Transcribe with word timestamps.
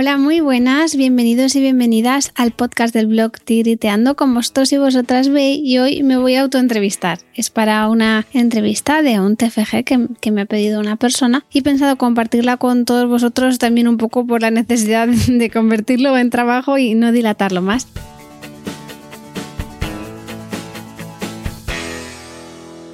Hola, 0.00 0.16
muy 0.16 0.38
buenas, 0.38 0.94
bienvenidos 0.94 1.56
y 1.56 1.60
bienvenidas 1.60 2.30
al 2.36 2.52
podcast 2.52 2.94
del 2.94 3.08
blog 3.08 3.32
Tigriteando 3.40 4.14
como 4.14 4.34
vosotros 4.34 4.72
y 4.72 4.78
vosotras 4.78 5.28
veis 5.28 5.58
y 5.60 5.78
hoy 5.78 6.04
me 6.04 6.16
voy 6.16 6.36
a 6.36 6.42
autoentrevistar. 6.42 7.18
Es 7.34 7.50
para 7.50 7.88
una 7.88 8.24
entrevista 8.32 9.02
de 9.02 9.18
un 9.18 9.36
TFG 9.36 9.82
que, 9.84 10.06
que, 10.20 10.30
me 10.30 10.42
ha 10.42 10.46
pedido 10.46 10.78
una 10.78 10.94
persona 10.94 11.44
y 11.52 11.58
he 11.58 11.62
pensado 11.62 11.96
compartirla 11.96 12.58
con 12.58 12.84
todos 12.84 13.08
vosotros 13.08 13.58
también 13.58 13.88
un 13.88 13.96
poco 13.96 14.24
por 14.24 14.40
la 14.40 14.52
necesidad 14.52 15.08
de 15.08 15.50
convertirlo 15.50 16.16
en 16.16 16.30
trabajo 16.30 16.78
y 16.78 16.94
no 16.94 17.10
dilatarlo 17.10 17.60
más. 17.60 17.88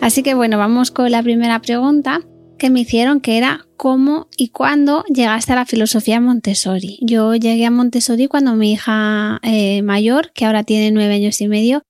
Así 0.00 0.22
que 0.22 0.32
bueno, 0.32 0.56
vamos 0.56 0.90
con 0.90 1.10
la 1.10 1.22
primera 1.22 1.58
pregunta 1.58 2.22
me 2.70 2.80
hicieron, 2.80 3.20
que 3.20 3.36
era 3.36 3.66
cómo 3.76 4.28
y 4.36 4.48
cuándo 4.48 5.04
llegaste 5.04 5.52
a 5.52 5.56
la 5.56 5.66
filosofía 5.66 6.20
Montessori. 6.20 6.98
Yo 7.02 7.34
llegué 7.34 7.66
a 7.66 7.70
Montessori 7.70 8.28
cuando 8.28 8.54
mi 8.54 8.72
hija 8.72 9.40
eh, 9.42 9.82
mayor, 9.82 10.32
que 10.32 10.44
ahora 10.44 10.64
tiene 10.64 10.90
nueve 10.90 11.14
años 11.14 11.40
y 11.40 11.48
medio, 11.48 11.82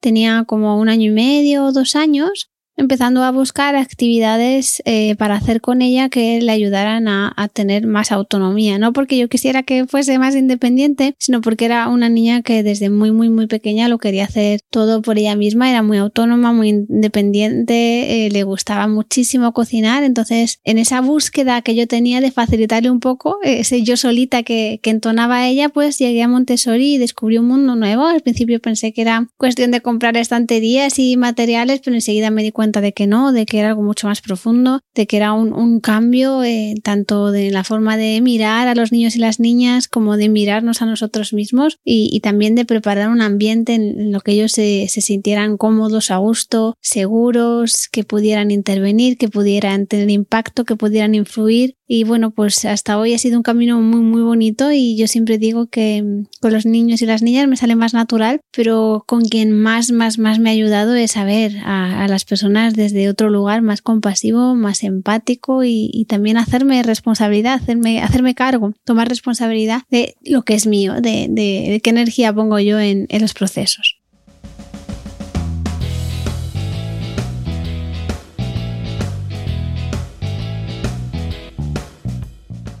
tenía 0.00 0.44
como 0.46 0.78
un 0.78 0.88
año 0.88 1.10
y 1.10 1.14
medio 1.14 1.64
o 1.64 1.72
dos 1.72 1.96
años 1.96 2.50
empezando 2.78 3.24
a 3.24 3.32
buscar 3.32 3.74
actividades 3.74 4.80
eh, 4.84 5.16
para 5.16 5.34
hacer 5.34 5.60
con 5.60 5.82
ella 5.82 6.08
que 6.08 6.40
le 6.40 6.52
ayudaran 6.52 7.08
a, 7.08 7.34
tener 7.52 7.86
más 7.86 8.12
autonomía. 8.12 8.78
No 8.78 8.92
porque 8.92 9.16
yo 9.16 9.28
quisiera 9.28 9.62
que 9.62 9.86
fuese 9.86 10.18
más 10.18 10.36
independiente, 10.36 11.14
sino 11.18 11.40
porque 11.40 11.64
era 11.64 11.88
una 11.88 12.08
niña 12.08 12.42
que 12.42 12.62
desde 12.62 12.88
muy, 12.88 13.10
muy, 13.10 13.30
muy 13.30 13.46
pequeña 13.46 13.88
lo 13.88 13.98
quería 13.98 14.24
hacer 14.24 14.60
todo 14.70 15.02
por 15.02 15.18
ella 15.18 15.34
misma. 15.34 15.70
Era 15.70 15.82
muy 15.82 15.98
autónoma, 15.98 16.52
muy 16.52 16.68
independiente, 16.68 18.26
eh, 18.26 18.30
le 18.30 18.42
gustaba 18.44 18.86
muchísimo 18.86 19.52
cocinar. 19.52 20.04
Entonces, 20.04 20.60
en 20.64 20.78
esa 20.78 21.00
búsqueda 21.00 21.62
que 21.62 21.74
yo 21.74 21.88
tenía 21.88 22.20
de 22.20 22.30
facilitarle 22.30 22.90
un 22.90 23.00
poco, 23.00 23.38
ese 23.42 23.82
yo 23.82 23.96
solita 23.96 24.42
que, 24.44 24.78
que 24.82 24.90
entonaba 24.90 25.38
a 25.38 25.48
ella, 25.48 25.68
pues 25.68 25.98
llegué 25.98 26.22
a 26.22 26.28
Montessori 26.28 26.94
y 26.94 26.98
descubrí 26.98 27.38
un 27.38 27.48
mundo 27.48 27.74
nuevo. 27.74 28.06
Al 28.06 28.20
principio 28.20 28.60
pensé 28.60 28.92
que 28.92 29.02
era 29.02 29.26
cuestión 29.36 29.72
de 29.72 29.80
comprar 29.80 30.16
estanterías 30.16 30.98
y 30.98 31.16
materiales, 31.16 31.80
pero 31.84 31.96
enseguida 31.96 32.30
me 32.30 32.42
di 32.42 32.52
cuenta 32.52 32.67
de 32.72 32.92
que 32.92 33.06
no, 33.06 33.32
de 33.32 33.46
que 33.46 33.58
era 33.58 33.68
algo 33.70 33.82
mucho 33.82 34.06
más 34.06 34.20
profundo, 34.20 34.80
de 34.94 35.06
que 35.06 35.16
era 35.16 35.32
un, 35.32 35.80
cambio 35.80 36.42
eh, 36.42 36.74
tanto 36.82 37.30
de 37.30 37.50
la 37.50 37.62
forma 37.62 37.96
de 37.96 38.20
mirar 38.20 38.68
a 38.68 38.74
los 38.74 38.90
niños 38.90 39.16
y 39.16 39.20
las 39.20 39.38
niñas 39.38 39.86
como 39.86 40.16
de 40.16 40.28
mirarnos 40.28 40.82
a 40.82 40.86
nosotros 40.86 41.32
mismos 41.32 41.78
y, 41.84 42.18
también 42.20 42.54
de 42.54 42.64
preparar 42.64 43.08
un 43.08 43.22
ambiente 43.22 43.74
en, 43.74 44.12
lo 44.12 44.20
que 44.20 44.32
ellos 44.32 44.52
se, 44.52 44.86
se, 44.88 45.00
sintieran 45.00 45.56
cómodos, 45.56 46.10
a 46.10 46.16
gusto, 46.16 46.74
seguros, 46.80 47.88
que 47.90 48.04
pudieran 48.04 48.50
intervenir, 48.50 49.16
que 49.18 49.28
pudieran 49.28 49.86
tener 49.86 50.10
impacto, 50.10 50.64
que 50.64 50.76
pudieran 50.76 51.14
influir 51.14 51.77
y 51.90 52.04
bueno, 52.04 52.30
pues 52.30 52.66
hasta 52.66 52.98
hoy 52.98 53.14
ha 53.14 53.18
sido 53.18 53.38
un 53.38 53.42
camino 53.42 53.80
muy, 53.80 54.00
muy 54.00 54.20
bonito 54.20 54.70
y 54.70 54.94
yo 54.98 55.08
siempre 55.08 55.38
digo 55.38 55.68
que 55.68 56.02
mm, 56.02 56.26
con 56.40 56.52
los 56.52 56.66
niños 56.66 57.00
y 57.00 57.06
las 57.06 57.22
niñas 57.22 57.48
me 57.48 57.56
sale 57.56 57.76
más 57.76 57.94
natural, 57.94 58.42
pero 58.52 59.04
con 59.06 59.24
quien 59.24 59.58
más, 59.58 59.90
más, 59.90 60.18
más 60.18 60.38
me 60.38 60.50
ha 60.50 60.52
ayudado 60.52 60.94
es 60.94 61.16
a 61.16 61.24
ver 61.24 61.56
a, 61.64 62.06
las 62.06 62.26
personas 62.26 62.74
desde 62.74 63.08
otro 63.08 63.30
lugar 63.30 63.62
más 63.62 63.80
compasivo, 63.80 64.54
más 64.54 64.82
empático 64.84 65.64
y, 65.64 66.06
también 66.08 66.36
hacerme 66.36 66.82
responsabilidad, 66.82 67.54
hacerme, 67.54 68.00
hacerme 68.00 68.34
cargo, 68.34 68.72
tomar 68.84 69.08
responsabilidad 69.08 69.82
de 69.90 70.14
lo 70.24 70.42
que 70.42 70.54
es 70.54 70.66
mío, 70.66 71.00
de, 71.00 71.80
qué 71.82 71.90
energía 71.90 72.32
pongo 72.32 72.58
yo 72.60 72.78
en 72.78 73.06
los 73.20 73.34
procesos. 73.34 73.97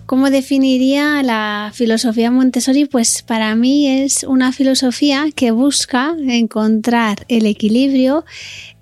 ¿Cómo 0.08 0.30
definiría 0.30 1.22
la 1.22 1.70
filosofía 1.74 2.30
Montessori? 2.30 2.86
Pues 2.86 3.20
para 3.20 3.54
mí 3.54 3.86
es 3.86 4.24
una 4.24 4.52
filosofía 4.52 5.26
que 5.36 5.50
busca 5.50 6.16
encontrar 6.18 7.26
el 7.28 7.44
equilibrio 7.44 8.24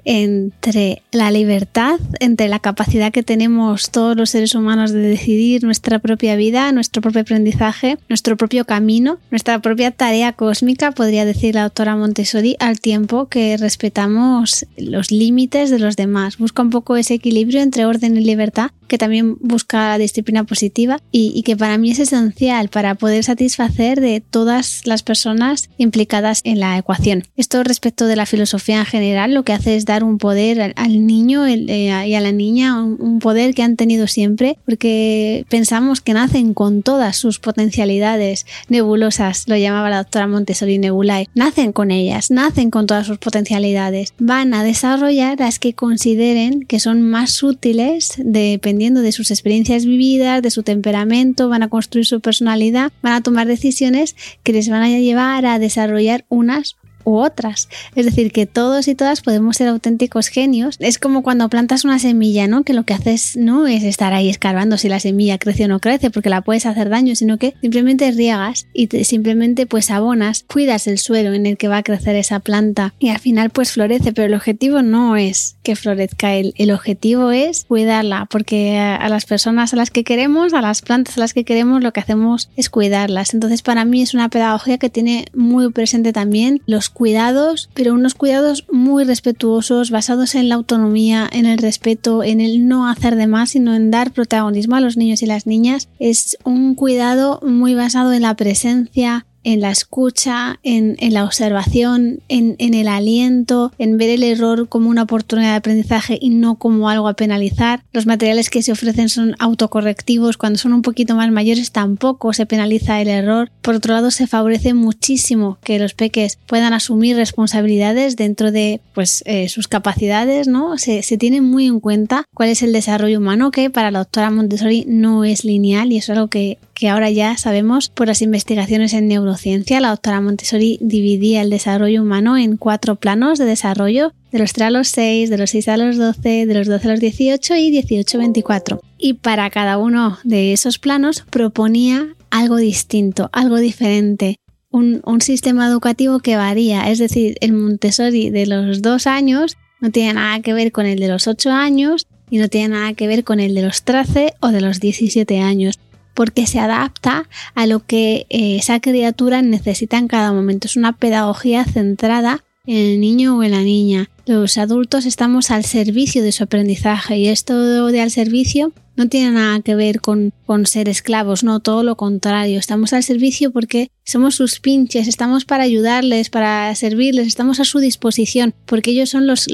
entre 0.06 1.03
la 1.11 1.33
libertad, 1.33 1.99
entre 2.21 2.49
la 2.49 2.61
capacidad 2.61 3.12
que 3.12 3.25
tenemos 3.25 3.91
todos 3.91 4.17
los 4.17 4.31
seres 4.31 4.55
humanos 4.55 4.93
de 4.93 5.00
decidir 5.00 5.65
nuestra 5.65 5.99
propia 5.99 6.37
vida, 6.37 6.71
nuestro 6.71 7.03
propio 7.03 7.22
aprendizaje, 7.22 7.99
nuestro 8.09 8.37
propio 8.37 8.65
camino, 8.65 9.19
nuestra 9.33 9.61
propia 9.61 9.91
tarea 9.91 10.33
cósmica, 10.33 10.93
podría 10.93 11.25
decir 11.25 11.56
la 11.56 11.65
autora 11.65 11.97
Montessori, 11.97 12.56
al 12.61 12.81
tiempo 12.81 13.27
que 13.27 13.56
respetamos 13.56 14.65
los 14.78 15.11
límites 15.11 15.71
de 15.71 15.81
los 15.81 15.97
demás. 15.97 16.39
Busca 16.39 16.62
un 16.62 16.71
poco 16.71 16.97
ese 16.97 17.15
equilibrio 17.15 17.61
entre 17.61 17.84
orden 17.84 18.16
y 18.16 18.21
libertad, 18.21 18.71
que 18.87 18.99
también 18.99 19.37
busca 19.41 19.89
la 19.89 19.99
disciplina 19.99 20.45
positiva 20.45 21.00
y, 21.11 21.33
y 21.34 21.43
que 21.43 21.56
para 21.56 21.78
mí 21.78 21.91
es 21.91 21.99
esencial 21.99 22.69
para 22.69 22.95
poder 22.95 23.25
satisfacer 23.25 24.00
de 24.00 24.21
todas 24.21 24.83
las 24.87 25.03
personas 25.03 25.69
implicadas 25.78 26.43
en 26.45 26.61
la 26.61 26.78
ecuación. 26.78 27.25
Esto 27.37 27.65
respecto 27.65 28.06
de 28.06 28.15
la 28.15 28.27
filosofía 28.27 28.78
en 28.78 28.87
general, 28.87 29.34
lo 29.34 29.43
que 29.43 29.53
hace 29.53 29.75
es 29.75 29.84
dar 29.84 29.96
un 30.05 30.19
poder 30.19 30.75
al, 30.77 31.07
niño 31.07 31.47
eh, 31.47 32.07
y 32.07 32.15
a 32.15 32.21
la 32.21 32.33
niña, 32.33 32.83
un, 32.83 33.19
poder 33.21 33.55
que 33.55 33.62
han 33.62 33.77
tenido 33.77 34.07
siempre, 34.07 34.59
porque 34.65 35.47
pensamos 35.49 36.01
que 36.01 36.12
nacen 36.12 36.55
con 36.55 36.83
todas 36.83 37.17
sus 37.17 37.39
potencialidades 37.39 38.47
nebulosas, 38.69 39.45
lo 39.49 39.57
llamaba 39.57 39.91
la 39.91 39.99
doctora 39.99 40.27
Montessori 40.27 40.79
Nebulae, 40.79 41.29
nacen 41.34 41.73
con 41.73 41.91
ellas, 41.91 42.31
nacen 42.31 42.71
con 42.71 42.87
todas 42.87 43.07
sus 43.07 43.19
potencialidades, 43.19 44.15
van 44.19 44.55
a 44.55 44.62
desarrollar 44.62 45.39
las 45.39 45.59
que 45.59 45.75
consideren 45.75 46.65
que 46.65 46.81
son 46.81 47.03
más 47.03 47.43
útiles 47.43 48.15
dependiendo 48.19 49.01
de 49.01 49.13
sus 49.13 49.31
experiencias 49.31 49.87
vividas, 49.87 50.43
de 50.43 50.51
su 50.51 50.63
temperamento, 50.63 51.49
van 51.49 51.63
a 51.63 51.69
construir 51.69 52.07
su 52.07 52.21
personalidad, 52.21 52.93
van 53.03 53.15
a 53.15 53.23
tomar 53.23 53.47
decisiones 53.47 54.17
que 54.43 54.53
les 54.53 54.69
van 54.69 54.83
a 54.83 54.89
llevar 54.89 55.47
a 55.47 55.59
desarrollar 55.59 56.25
unas 56.28 56.77
otras. 57.06 57.69
Es 57.94 58.05
decir, 58.05 58.33
que 58.33 58.47
todos 58.47 58.89
y 58.89 58.94
todas 58.94 59.21
podemos 59.21 59.56
ser 59.56 59.69
auténticos 59.69 60.28
genios. 60.28 60.77
Es 60.81 60.99
como 60.99 61.22
cuando 61.22 61.49
plantas 61.49 61.84
una 61.84 61.99
semilla, 61.99 62.47
¿no? 62.49 62.65
Que 62.65 62.75
lo 62.75 62.84
que 62.84 62.94
haces 62.94 63.37
no 63.37 63.67
es 63.67 63.84
estar 63.84 64.12
ahí 64.12 64.28
escarbando 64.28 64.77
si 64.77 64.89
la 64.89 65.00
semilla 65.00 65.39
crece 65.39 65.65
o 65.65 65.69
no 65.69 65.81
crece, 65.81 66.11
porque 66.11 66.31
la 66.31 66.41
puedes 66.41 66.66
hacer 66.66 66.89
daño, 66.89 67.15
sino 67.15 67.39
que 67.39 67.55
simplemente 67.61 68.11
riegas 68.11 68.66
y 68.72 68.89
simplemente 69.05 69.66
pues 69.66 69.91
abonas, 69.91 70.45
cuidas 70.49 70.87
el 70.87 70.99
suelo 70.99 71.33
en 71.33 71.47
el 71.47 71.56
que 71.56 71.69
va 71.69 71.78
a 71.78 71.83
crecer 71.83 72.16
esa 72.16 72.41
planta 72.41 72.95
y 72.99 73.09
al 73.09 73.19
final 73.19 73.50
pues 73.50 73.72
florece, 73.72 74.12
pero 74.12 74.27
el 74.27 74.34
objetivo 74.34 74.83
no 74.83 75.16
es 75.16 75.56
que 75.62 75.77
florezca, 75.77 76.34
el, 76.34 76.55
el 76.56 76.71
objetivo 76.71 77.31
es 77.31 77.65
cuidarla, 77.65 78.27
porque 78.31 78.78
a 78.78 79.09
las 79.09 79.27
personas 79.27 79.72
a 79.72 79.77
las 79.77 79.91
que 79.91 80.05
queremos, 80.05 80.55
a 80.55 80.61
las 80.61 80.83
plantas 80.83 81.16
a 81.16 81.21
las 81.21 81.34
que 81.34 81.45
queremos, 81.45 81.83
lo 81.83 81.93
que 81.93 82.00
hacemos 82.00 82.50
es 82.56 82.71
cuidarlas. 82.71 83.34
Entonces 83.34 83.62
para 83.62 83.84
mí 83.84 84.03
es 84.03 84.15
una 84.15 84.28
pedagogía 84.28 84.78
que 84.78 84.91
tiene 84.91 85.27
muy 85.34 85.71
presente 85.71 86.12
también 86.12 86.62
los 86.66 86.91
cuidados, 86.97 87.69
pero 87.75 87.93
unos 87.93 88.15
cuidados 88.15 88.65
muy 88.73 89.05
respetuosos, 89.05 89.91
basados 89.91 90.34
en 90.34 90.49
la 90.49 90.55
autonomía, 90.55 91.29
en 91.31 91.45
el 91.45 91.59
respeto, 91.59 92.23
en 92.23 92.41
el 92.41 92.67
no 92.69 92.89
hacer 92.89 93.17
de 93.17 93.27
más, 93.27 93.51
sino 93.51 93.75
en 93.75 93.91
dar 93.91 94.12
protagonismo 94.12 94.77
a 94.77 94.81
los 94.81 94.97
niños 94.97 95.21
y 95.21 95.27
las 95.27 95.47
niñas. 95.47 95.91
Es 95.99 96.39
un 96.43 96.75
cuidado 96.75 97.39
muy 97.43 97.75
basado 97.75 98.15
en 98.15 98.23
la 98.23 98.34
presencia, 98.34 99.27
en 99.47 99.61
la 99.61 99.71
escucha, 99.71 100.59
en, 100.65 100.97
la 101.12 101.23
observación, 101.23 102.19
en, 102.29 102.57
el 102.59 102.89
aliento, 102.89 103.73
en 103.79 103.97
ver 103.97 104.11
el 104.11 104.25
error 104.25 104.69
como 104.69 104.91
una 104.91 105.05
oportunidad 105.05 105.53
de 105.53 105.57
aprendizaje 105.59 106.19
y 106.21 106.31
no 106.31 106.57
como 106.57 106.89
algo 106.89 107.07
a 107.07 107.15
penalizar. 107.15 107.84
Los 107.93 108.07
materiales 108.07 108.51
que 108.51 108.65
se 108.65 108.73
ofrecen 108.73 109.09
son 109.09 109.37
autocorrectivos. 109.39 110.37
Cuando 110.37 110.59
son 110.59 110.73
un 110.73 110.83
poquito 110.83 111.15
más 111.15 111.31
mayores 111.31 111.71
tampoco 111.71 112.33
se 112.33 112.45
penaliza 112.45 113.01
el 113.01 113.07
error. 113.07 113.53
Por 113.62 113.77
otro 113.77 113.95
lado, 113.95 114.11
se 114.11 114.27
favorece 114.27 114.75
muchísimo 114.75 115.59
que 115.63 115.78
los 115.78 115.95
peques 115.95 116.41
puedan 116.47 116.73
asumir 116.73 117.15
responsabilidades 117.15 118.17
dentro 118.17 118.51
de 118.51 118.81
pues, 118.95 119.23
eh, 119.27 119.49
sus 119.49 119.69
capacidades. 119.69 120.49
¿no? 120.49 120.77
Se, 120.77 121.04
se 121.04 121.19
tiene 121.19 121.41
muy 121.41 121.66
en 121.66 121.78
cuenta 121.78 122.25
cuál 122.34 122.49
es 122.49 122.65
el 122.65 122.72
desarrollo 122.72 123.21
humano 123.21 123.53
que 123.53 123.71
para 123.71 123.92
la 123.92 124.01
doctora 124.01 124.33
Montessori 124.33 124.87
no 124.89 125.22
es 125.22 125.45
lineal 125.45 125.92
y 125.92 125.99
eso 125.99 126.13
es 126.13 126.19
algo 126.19 126.31
que 126.31 126.59
que 126.77 126.91
ahora 126.91 127.10
ya 127.10 127.37
sabemos 127.39 127.89
por 127.89 128.07
las 128.07 128.21
investigaciones 128.21 128.92
en 128.92 129.09
neurociencia, 129.09 129.35
la 129.80 129.91
doctora 129.91 130.21
Montessori 130.21 130.78
dividía 130.80 131.42
el 131.42 131.50
desarrollo 131.50 132.03
humano 132.03 132.36
en 132.36 132.56
cuatro 132.56 132.97
planos 132.97 133.38
de 133.38 133.44
desarrollo, 133.44 134.12
de 134.33 134.38
los 134.38 134.53
3 134.53 134.66
a 134.66 134.71
los 134.71 134.88
6, 134.88 135.30
de 135.30 135.38
los 135.38 135.50
6 135.50 135.68
a 135.68 135.77
los 135.77 135.97
12, 135.97 136.47
de 136.47 136.54
los 136.54 136.66
12 136.66 136.88
a 136.88 136.91
los 136.91 137.00
18 137.00 137.56
y 137.56 137.71
18 137.71 138.16
a 138.16 138.21
24. 138.21 138.80
Y 138.98 139.15
para 139.15 139.50
cada 139.50 139.78
uno 139.78 140.18
de 140.24 140.53
esos 140.53 140.78
planos 140.78 141.24
proponía 141.30 142.15
algo 142.30 142.56
distinto, 142.56 143.30
algo 143.33 143.59
diferente. 143.59 144.36
Un, 144.71 145.00
un 145.04 145.21
sistema 145.21 145.66
educativo 145.66 146.18
que 146.21 146.36
varía, 146.36 146.91
es 146.91 146.98
decir, 146.98 147.36
el 147.41 147.53
Montessori 147.53 148.30
de 148.30 148.47
los 148.47 148.82
2 148.82 149.06
años 149.06 149.56
no 149.80 149.91
tiene 149.91 150.15
nada 150.15 150.41
que 150.41 150.53
ver 150.53 150.72
con 150.72 150.86
el 150.86 150.98
de 150.98 151.09
los 151.09 151.27
8 151.27 151.50
años 151.50 152.06
y 152.30 152.39
no 152.39 152.48
tiene 152.48 152.68
nada 152.68 152.94
que 152.94 153.06
ver 153.06 153.24
con 153.24 153.41
el 153.41 153.54
de 153.54 153.62
los 153.62 153.84
13 153.84 154.34
o 154.41 154.48
de 154.48 154.60
los 154.60 154.80
17 154.80 155.41
años 155.41 155.78
porque 156.16 156.47
se 156.47 156.59
adapta 156.59 157.28
a 157.54 157.66
lo 157.66 157.86
que 157.86 158.27
eh, 158.30 158.57
esa 158.57 158.80
criatura 158.80 159.42
necesita 159.42 159.98
en 159.98 160.09
cada 160.09 160.33
momento. 160.33 160.66
Es 160.66 160.77
una 160.77 160.95
pedagogía 160.95 161.65
centrada 161.65 162.42
en 162.66 162.77
el 162.78 163.01
niño 163.01 163.36
o 163.36 163.42
en 163.45 163.53
la 163.53 163.60
niña. 163.63 164.10
Los 164.24 164.59
adultos 164.59 165.07
estamos 165.07 165.53
al 165.53 165.65
servicio 165.65 166.24
de 166.24 166.33
su 166.33 166.42
aprendizaje 166.42 167.18
y 167.18 167.28
esto 167.28 167.86
de 167.86 168.01
al 168.01 168.10
servicio 168.10 168.72
no 168.97 169.09
tiene 169.09 169.30
nada 169.33 169.60
que 169.60 169.74
ver 169.74 170.01
con, 170.01 170.33
ser 170.65 170.89
esclavos, 170.89 171.45
no, 171.45 171.60
todo 171.60 171.83
lo 171.83 171.97
contrario. 171.97 172.59
Estamos 172.59 172.95
al 172.95 173.03
servicio 173.03 173.53
porque 173.53 173.91
somos 174.04 174.36
sus 174.36 174.59
pinches, 174.59 175.07
estamos 175.07 175.45
para 175.45 175.65
ayudarles, 175.65 176.30
para 176.30 176.74
servirles, 176.74 177.27
estamos 177.27 177.60
a 177.60 177.65
su 177.65 177.78
disposición, 177.78 178.54
porque 178.65 178.92
ellos 178.92 179.10
son 179.10 179.27
los, 179.27 179.47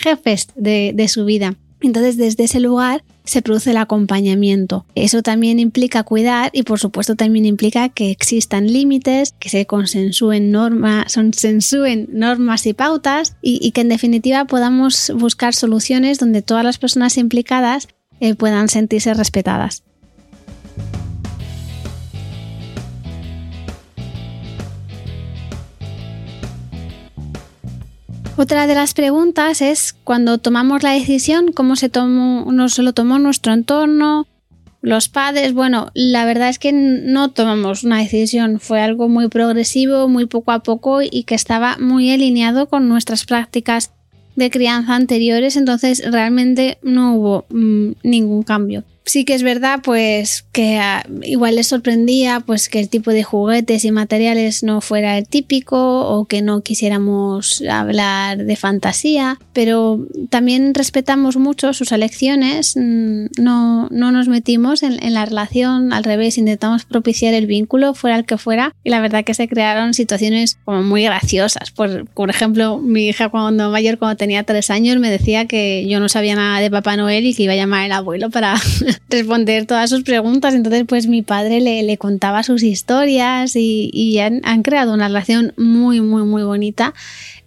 jefes 0.00 0.46
de 0.54 1.08
su 1.08 1.24
vida. 1.24 1.56
Entonces, 1.80 2.16
desde 2.16 2.44
ese 2.44 2.60
lugar 2.60 3.04
se 3.24 3.42
produce 3.42 3.70
el 3.70 3.76
acompañamiento. 3.76 4.86
Eso 4.94 5.22
también 5.22 5.60
implica 5.60 6.02
cuidar 6.02 6.50
y 6.54 6.62
por 6.62 6.80
supuesto 6.80 7.14
también 7.14 7.44
implica 7.44 7.88
que 7.90 8.10
existan 8.10 8.72
límites, 8.72 9.34
que 9.38 9.50
se 9.50 9.66
consensúen 9.66 10.50
normas, 10.50 11.16
normas 12.08 12.66
y 12.66 12.72
pautas 12.72 13.36
y, 13.42 13.70
que 13.72 13.82
en 13.82 13.90
definitiva 13.90 14.46
podamos 14.46 15.12
buscar 15.14 15.54
soluciones 15.54 16.18
donde 16.18 16.42
todas 16.42 16.64
las 16.64 16.78
personas 16.78 17.18
implicadas 17.18 17.88
eh, 18.20 18.34
puedan 18.34 18.68
sentirse 18.68 19.12
respetadas. 19.14 19.82
Otra 28.38 28.68
de 28.68 28.76
las 28.76 28.94
preguntas 28.94 29.60
es 29.60 29.96
cuando 30.04 30.38
tomamos 30.38 30.84
la 30.84 30.92
decisión, 30.92 31.50
cómo 31.50 31.74
se 31.74 31.88
tomó, 31.88 32.52
no 32.52 32.68
se 32.68 32.84
lo 32.84 32.92
tomó 32.92 33.18
nuestro 33.18 33.52
entorno, 33.52 34.28
los 34.80 35.08
padres. 35.08 35.52
Bueno, 35.54 35.90
la 35.92 36.24
verdad 36.24 36.48
es 36.48 36.60
que 36.60 36.70
no 36.70 37.32
tomamos 37.32 37.82
una 37.82 37.98
decisión, 37.98 38.60
fue 38.60 38.80
algo 38.80 39.08
muy 39.08 39.26
progresivo, 39.26 40.06
muy 40.06 40.26
poco 40.26 40.52
a 40.52 40.60
poco 40.60 41.02
y 41.02 41.24
que 41.24 41.34
estaba 41.34 41.78
muy 41.80 42.12
alineado 42.12 42.68
con 42.68 42.88
nuestras 42.88 43.24
prácticas 43.24 43.90
de 44.36 44.50
crianza 44.50 44.94
anteriores, 44.94 45.56
entonces 45.56 46.00
realmente 46.08 46.78
no 46.80 47.16
hubo 47.16 47.46
mm, 47.50 47.94
ningún 48.04 48.44
cambio 48.44 48.84
sí 49.08 49.24
que 49.24 49.34
es 49.34 49.42
verdad 49.42 49.80
pues 49.82 50.44
que 50.52 50.78
ah, 50.78 51.04
igual 51.22 51.56
les 51.56 51.66
sorprendía 51.66 52.40
pues 52.40 52.68
que 52.68 52.78
el 52.78 52.88
tipo 52.88 53.10
de 53.10 53.22
juguetes 53.22 53.84
y 53.84 53.90
materiales 53.90 54.62
no 54.62 54.80
fuera 54.80 55.18
el 55.18 55.26
típico 55.26 56.06
o 56.06 56.26
que 56.26 56.42
no 56.42 56.60
quisiéramos 56.60 57.62
hablar 57.68 58.44
de 58.44 58.56
fantasía, 58.56 59.38
pero 59.52 60.06
también 60.30 60.74
respetamos 60.74 61.36
mucho 61.36 61.72
sus 61.72 61.92
elecciones, 61.92 62.74
mm, 62.76 63.26
no, 63.40 63.88
no 63.90 64.12
nos 64.12 64.28
metimos 64.28 64.82
en, 64.82 64.98
la 65.14 65.24
relación, 65.24 65.92
al 65.92 66.04
revés, 66.04 66.36
intentamos 66.36 66.84
propiciar 66.84 67.32
el 67.32 67.46
vínculo 67.46 67.94
fuera 67.94 68.16
el 68.16 68.26
que 68.26 68.36
fuera 68.36 68.74
y 68.84 68.90
la 68.90 69.00
verdad 69.00 69.24
que 69.24 69.34
se 69.34 69.48
crearon 69.48 69.94
situaciones 69.94 70.58
como 70.64 70.82
muy 70.82 71.04
graciosas. 71.04 71.70
Por, 71.70 72.06
por 72.10 72.28
ejemplo, 72.30 72.78
mi 72.78 73.08
hija 73.08 73.30
cuando 73.30 73.70
mayor, 73.70 73.98
cuando 73.98 74.16
tenía 74.16 74.42
tres 74.44 74.70
años, 74.70 74.98
me 74.98 75.10
decía 75.10 75.46
que 75.46 75.86
yo 75.88 75.98
no 75.98 76.08
sabía 76.08 76.36
nada 76.36 76.60
de 76.60 76.70
Papá 76.70 76.96
Noel 76.96 77.24
y 77.24 77.34
que 77.34 77.44
iba 77.44 77.54
a 77.54 77.56
llamar 77.56 77.84
al 77.84 77.92
abuelo 77.92 78.28
para 78.30 78.56
responder 79.08 79.66
todas 79.66 79.90
sus 79.90 80.02
preguntas. 80.02 80.54
Entonces, 80.54 80.84
pues 80.86 81.06
mi 81.06 81.22
padre 81.22 81.60
le, 81.60 81.98
contaba 81.98 82.42
sus 82.42 82.62
historias 82.62 83.52
y, 83.56 84.18
han, 84.18 84.62
creado 84.62 84.94
una 84.94 85.08
relación 85.08 85.52
muy, 85.56 86.00
muy, 86.00 86.22
muy 86.22 86.42
bonita. 86.42 86.94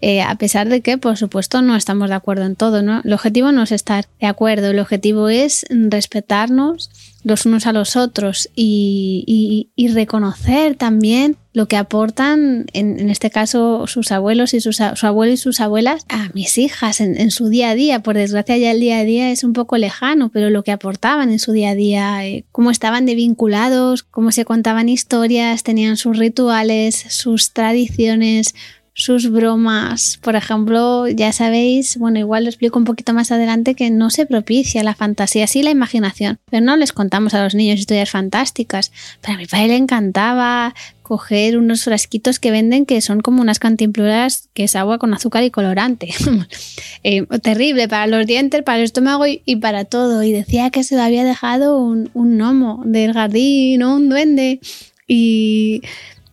Eh, 0.01 0.21
a 0.21 0.35
pesar 0.35 0.67
de 0.67 0.81
que, 0.81 0.97
por 0.97 1.17
supuesto, 1.17 1.61
no 1.61 1.75
estamos 1.75 2.09
de 2.09 2.15
acuerdo 2.15 2.45
en 2.45 2.55
todo, 2.55 2.81
¿no? 2.81 3.01
El 3.03 3.13
objetivo 3.13 3.51
no 3.51 3.63
es 3.63 3.71
estar 3.71 4.07
de 4.19 4.27
acuerdo, 4.27 4.71
el 4.71 4.79
objetivo 4.79 5.29
es 5.29 5.65
respetarnos 5.69 6.89
los 7.23 7.45
unos 7.45 7.67
a 7.67 7.73
los 7.73 7.95
otros 7.95 8.49
y, 8.55 9.69
reconocer 9.93 10.75
también 10.75 11.35
lo 11.53 11.67
que 11.67 11.75
aportan, 11.75 12.67
en, 12.71 13.09
este 13.09 13.29
caso, 13.29 13.85
sus 13.87 14.11
abuelos 14.13 14.53
y 14.53 14.61
sus, 14.61 14.77
su 14.77 15.07
abuelo 15.07 15.33
y 15.33 15.37
sus 15.37 15.59
abuelas 15.59 16.05
a 16.07 16.29
mis 16.33 16.57
hijas 16.57 17.01
en, 17.01 17.19
en, 17.19 17.29
su 17.29 17.49
día 17.49 17.71
a 17.71 17.75
día. 17.75 18.01
Por 18.01 18.15
desgracia 18.15 18.57
ya 18.57 18.71
el 18.71 18.79
día 18.79 18.99
a 18.99 19.03
día 19.03 19.31
es 19.31 19.43
un 19.43 19.51
poco 19.51 19.77
lejano, 19.77 20.29
pero 20.29 20.49
lo 20.49 20.63
que 20.63 20.71
aportaban 20.71 21.29
en 21.29 21.39
su 21.39 21.51
día 21.51 21.71
a 21.71 21.75
día, 21.75 22.25
eh, 22.25 22.45
cómo 22.53 22.71
estaban 22.71 23.05
de 23.05 23.15
vinculados, 23.15 24.03
cómo 24.03 24.31
se 24.31 24.45
contaban 24.45 24.87
historias, 24.87 25.63
tenían 25.63 25.97
sus 25.97 26.17
rituales, 26.17 26.95
sus 27.09 27.51
tradiciones, 27.51 28.55
sus 28.93 29.31
bromas. 29.31 30.19
Por 30.21 30.35
ejemplo, 30.35 31.07
ya 31.07 31.31
sabéis, 31.31 31.97
bueno, 31.97 32.19
igual 32.19 32.43
lo 32.43 32.49
explico 32.49 32.77
un 32.77 32.85
poquito 32.85 33.13
más 33.13 33.31
adelante, 33.31 33.75
que 33.75 33.89
no 33.89 34.09
se 34.09 34.25
propicia 34.25 34.83
la 34.83 34.95
fantasía, 34.95 35.47
sí 35.47 35.63
la 35.63 35.71
imaginación, 35.71 36.39
pero 36.49 36.63
no 36.63 36.75
les 36.75 36.91
contamos 36.91 37.33
a 37.33 37.43
los 37.43 37.55
niños 37.55 37.79
historias 37.79 38.11
fantásticas. 38.11 38.91
Pero 39.21 39.35
a 39.35 39.37
mi 39.37 39.45
padre 39.45 39.69
le 39.69 39.77
encantaba 39.77 40.73
coger 41.11 41.57
unos 41.57 41.83
frasquitos 41.83 42.39
que 42.39 42.51
venden 42.51 42.85
que 42.85 43.01
son 43.01 43.19
como 43.19 43.41
unas 43.41 43.59
cantimploras 43.59 44.47
que 44.53 44.63
es 44.63 44.77
agua 44.77 44.97
con 44.97 45.13
azúcar 45.13 45.43
y 45.43 45.51
colorante. 45.51 46.13
Eh, 47.03 47.25
terrible 47.41 47.87
para 47.87 48.05
los 48.05 48.27
dientes, 48.27 48.61
para 48.61 48.77
el 48.77 48.83
estómago 48.83 49.25
y, 49.25 49.55
para 49.55 49.85
todo. 49.85 50.21
Y 50.21 50.31
decía 50.31 50.69
que 50.69 50.83
se 50.83 50.95
lo 50.95 51.01
había 51.01 51.23
dejado 51.23 51.79
un, 51.79 52.11
un 52.13 52.37
gnomo 52.37 52.83
del 52.85 53.13
jardín 53.13 53.81
o 53.81 53.95
un 53.95 54.07
duende. 54.07 54.59
Y 55.07 55.81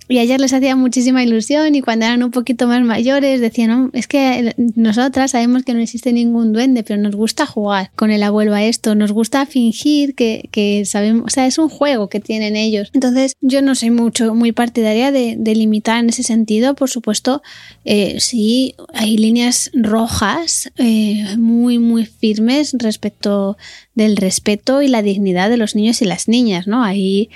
y 0.08 0.18
ayer 0.18 0.40
les 0.40 0.52
hacía 0.52 0.74
muchísima 0.74 1.22
ilusión 1.22 1.74
y 1.74 1.82
cuando 1.82 2.06
eran 2.06 2.22
un 2.22 2.30
poquito 2.30 2.66
más 2.66 2.82
mayores 2.82 3.40
decían, 3.40 3.90
es 3.92 4.06
que 4.06 4.54
nosotras 4.74 5.32
sabemos 5.32 5.64
que 5.64 5.74
no 5.74 5.80
existe 5.80 6.12
ningún 6.12 6.52
duende, 6.52 6.82
pero 6.82 7.00
nos 7.00 7.14
gusta 7.14 7.44
jugar 7.44 7.90
con 7.94 8.10
el 8.10 8.22
abuelo 8.22 8.54
a 8.54 8.64
esto, 8.64 8.94
nos 8.94 9.12
gusta 9.12 9.44
fingir 9.44 10.14
que, 10.14 10.48
que 10.50 10.84
sabemos, 10.86 11.24
o 11.26 11.30
sea, 11.30 11.46
es 11.46 11.58
un 11.58 11.68
juego 11.68 12.08
que 12.08 12.20
tienen 12.20 12.56
ellos. 12.56 12.90
Entonces 12.94 13.34
yo 13.40 13.60
no 13.60 13.74
soy 13.74 13.90
mucho, 13.90 14.34
muy 14.34 14.52
partidaria 14.52 15.12
de, 15.12 15.36
de 15.38 15.54
limitar 15.54 16.02
en 16.02 16.08
ese 16.08 16.22
sentido, 16.22 16.74
por 16.74 16.88
supuesto, 16.88 17.42
eh, 17.84 18.18
sí 18.20 18.74
hay 18.94 19.18
líneas 19.18 19.70
rojas 19.74 20.72
eh, 20.78 21.36
muy, 21.36 21.78
muy 21.78 22.06
firmes 22.06 22.74
respecto 22.78 23.56
del 23.94 24.16
respeto 24.16 24.80
y 24.80 24.88
la 24.88 25.02
dignidad 25.02 25.50
de 25.50 25.56
los 25.58 25.74
niños 25.74 26.00
y 26.00 26.06
las 26.06 26.28
niñas, 26.28 26.66
¿no? 26.66 26.82
Ahí 26.82 27.28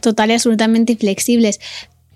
total 0.00 0.30
y 0.30 0.34
absolutamente 0.34 0.92
inflexibles 0.92 1.60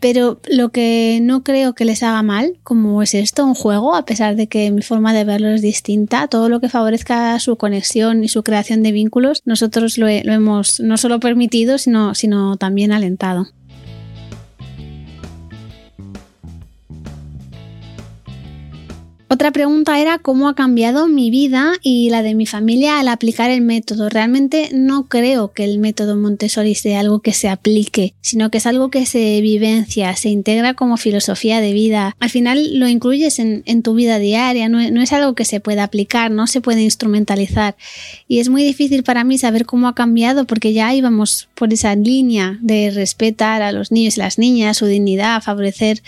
pero 0.03 0.41
lo 0.51 0.71
que 0.71 1.21
no 1.23 1.45
creo 1.45 1.75
que 1.75 1.85
les 1.85 2.03
haga 2.03 2.25
mal, 2.25 2.59
como 2.65 3.03
es 3.05 3.15
esto, 3.15 3.47
un 3.47 3.55
juego, 3.55 3.95
a 3.95 4.05
pesar 4.05 4.35
de 4.35 4.49
que 4.49 4.73
mi 4.73 4.83
forma 4.83 5.15
de 5.15 5.23
verlo 5.23 5.51
es 5.51 5.63
distinta, 5.63 6.27
todo 6.27 6.49
lo 6.49 6.59
que 6.61 6.69
favorezca 6.69 7.39
su 7.39 7.57
conexión 7.57 8.25
y 8.25 8.29
su 8.29 8.43
creación 8.43 8.83
de 8.83 8.91
vínculos, 8.91 9.43
nosotros 9.45 9.99
lo, 9.99 10.09
hemos 10.09 10.81
no 10.81 10.97
solo 10.97 11.21
permitido, 11.21 11.79
sino, 11.79 12.17
sino 12.17 12.57
también 12.57 12.91
alentado. 12.91 13.47
Otra 19.33 19.51
pregunta 19.51 19.99
era 19.99 20.19
cómo 20.19 20.47
ha 20.47 20.55
cambiado 20.55 21.09
mi 21.09 21.31
vida 21.31 21.73
y 21.81 22.11
la 22.11 22.23
de 22.23 22.35
mi 22.35 22.45
familia 22.45 23.01
al 23.01 23.09
aplicar 23.09 23.51
el 23.51 23.63
método. 23.63 24.11
Realmente 24.11 24.69
no 24.75 25.09
creo 25.09 25.55
que 25.55 25.65
el 25.65 25.79
método 25.79 26.17
Montessori 26.17 26.75
sea 26.75 27.01
algo 27.01 27.21
que 27.21 27.33
se 27.33 27.49
aplique, 27.49 28.13
sino 28.21 28.51
que 28.51 28.59
es 28.59 28.67
algo 28.67 28.91
que 28.91 29.07
se 29.07 29.41
vivencia, 29.41 30.15
se 30.17 30.29
integra 30.29 30.75
como 30.75 30.99
filosofía 30.99 31.63
de 31.63 31.73
vida. 31.73 32.15
Al 32.21 32.29
final 32.29 32.79
lo 32.79 32.89
incluyes 32.89 33.39
en, 33.39 33.83
tu 33.83 33.95
vida 33.95 34.19
diaria, 34.19 34.69
no, 34.69 34.91
no, 34.91 35.01
es 35.01 35.15
algo 35.15 35.35
que 35.35 35.47
se 35.47 35.61
pueda 35.61 35.85
aplicar, 35.85 36.31
no 36.31 36.47
se 36.47 36.61
puede 36.61 36.83
instrumentalizar. 36.83 37.75
Y 38.29 38.41
es 38.41 38.51
muy 38.51 38.63
difícil 38.63 39.03
para 39.03 39.25
mí 39.25 39.39
saber 39.39 39.65
cómo 39.65 39.89
ha 39.89 39.95
cambiado 39.95 40.45
porque 40.45 40.75
ya 40.75 40.95
íbamos 40.95 41.49
por 41.55 41.73
esa 41.73 41.97
línea 41.97 42.59
de 42.61 42.91
respetar 42.91 43.63
a 43.63 43.73
los 43.73 43.93
niños 43.93 44.19
y 44.19 44.21
las 44.21 44.39
niñas, 44.39 44.77
su 44.77 44.85
dignidad, 44.85 45.43
favorecer 45.43 46.03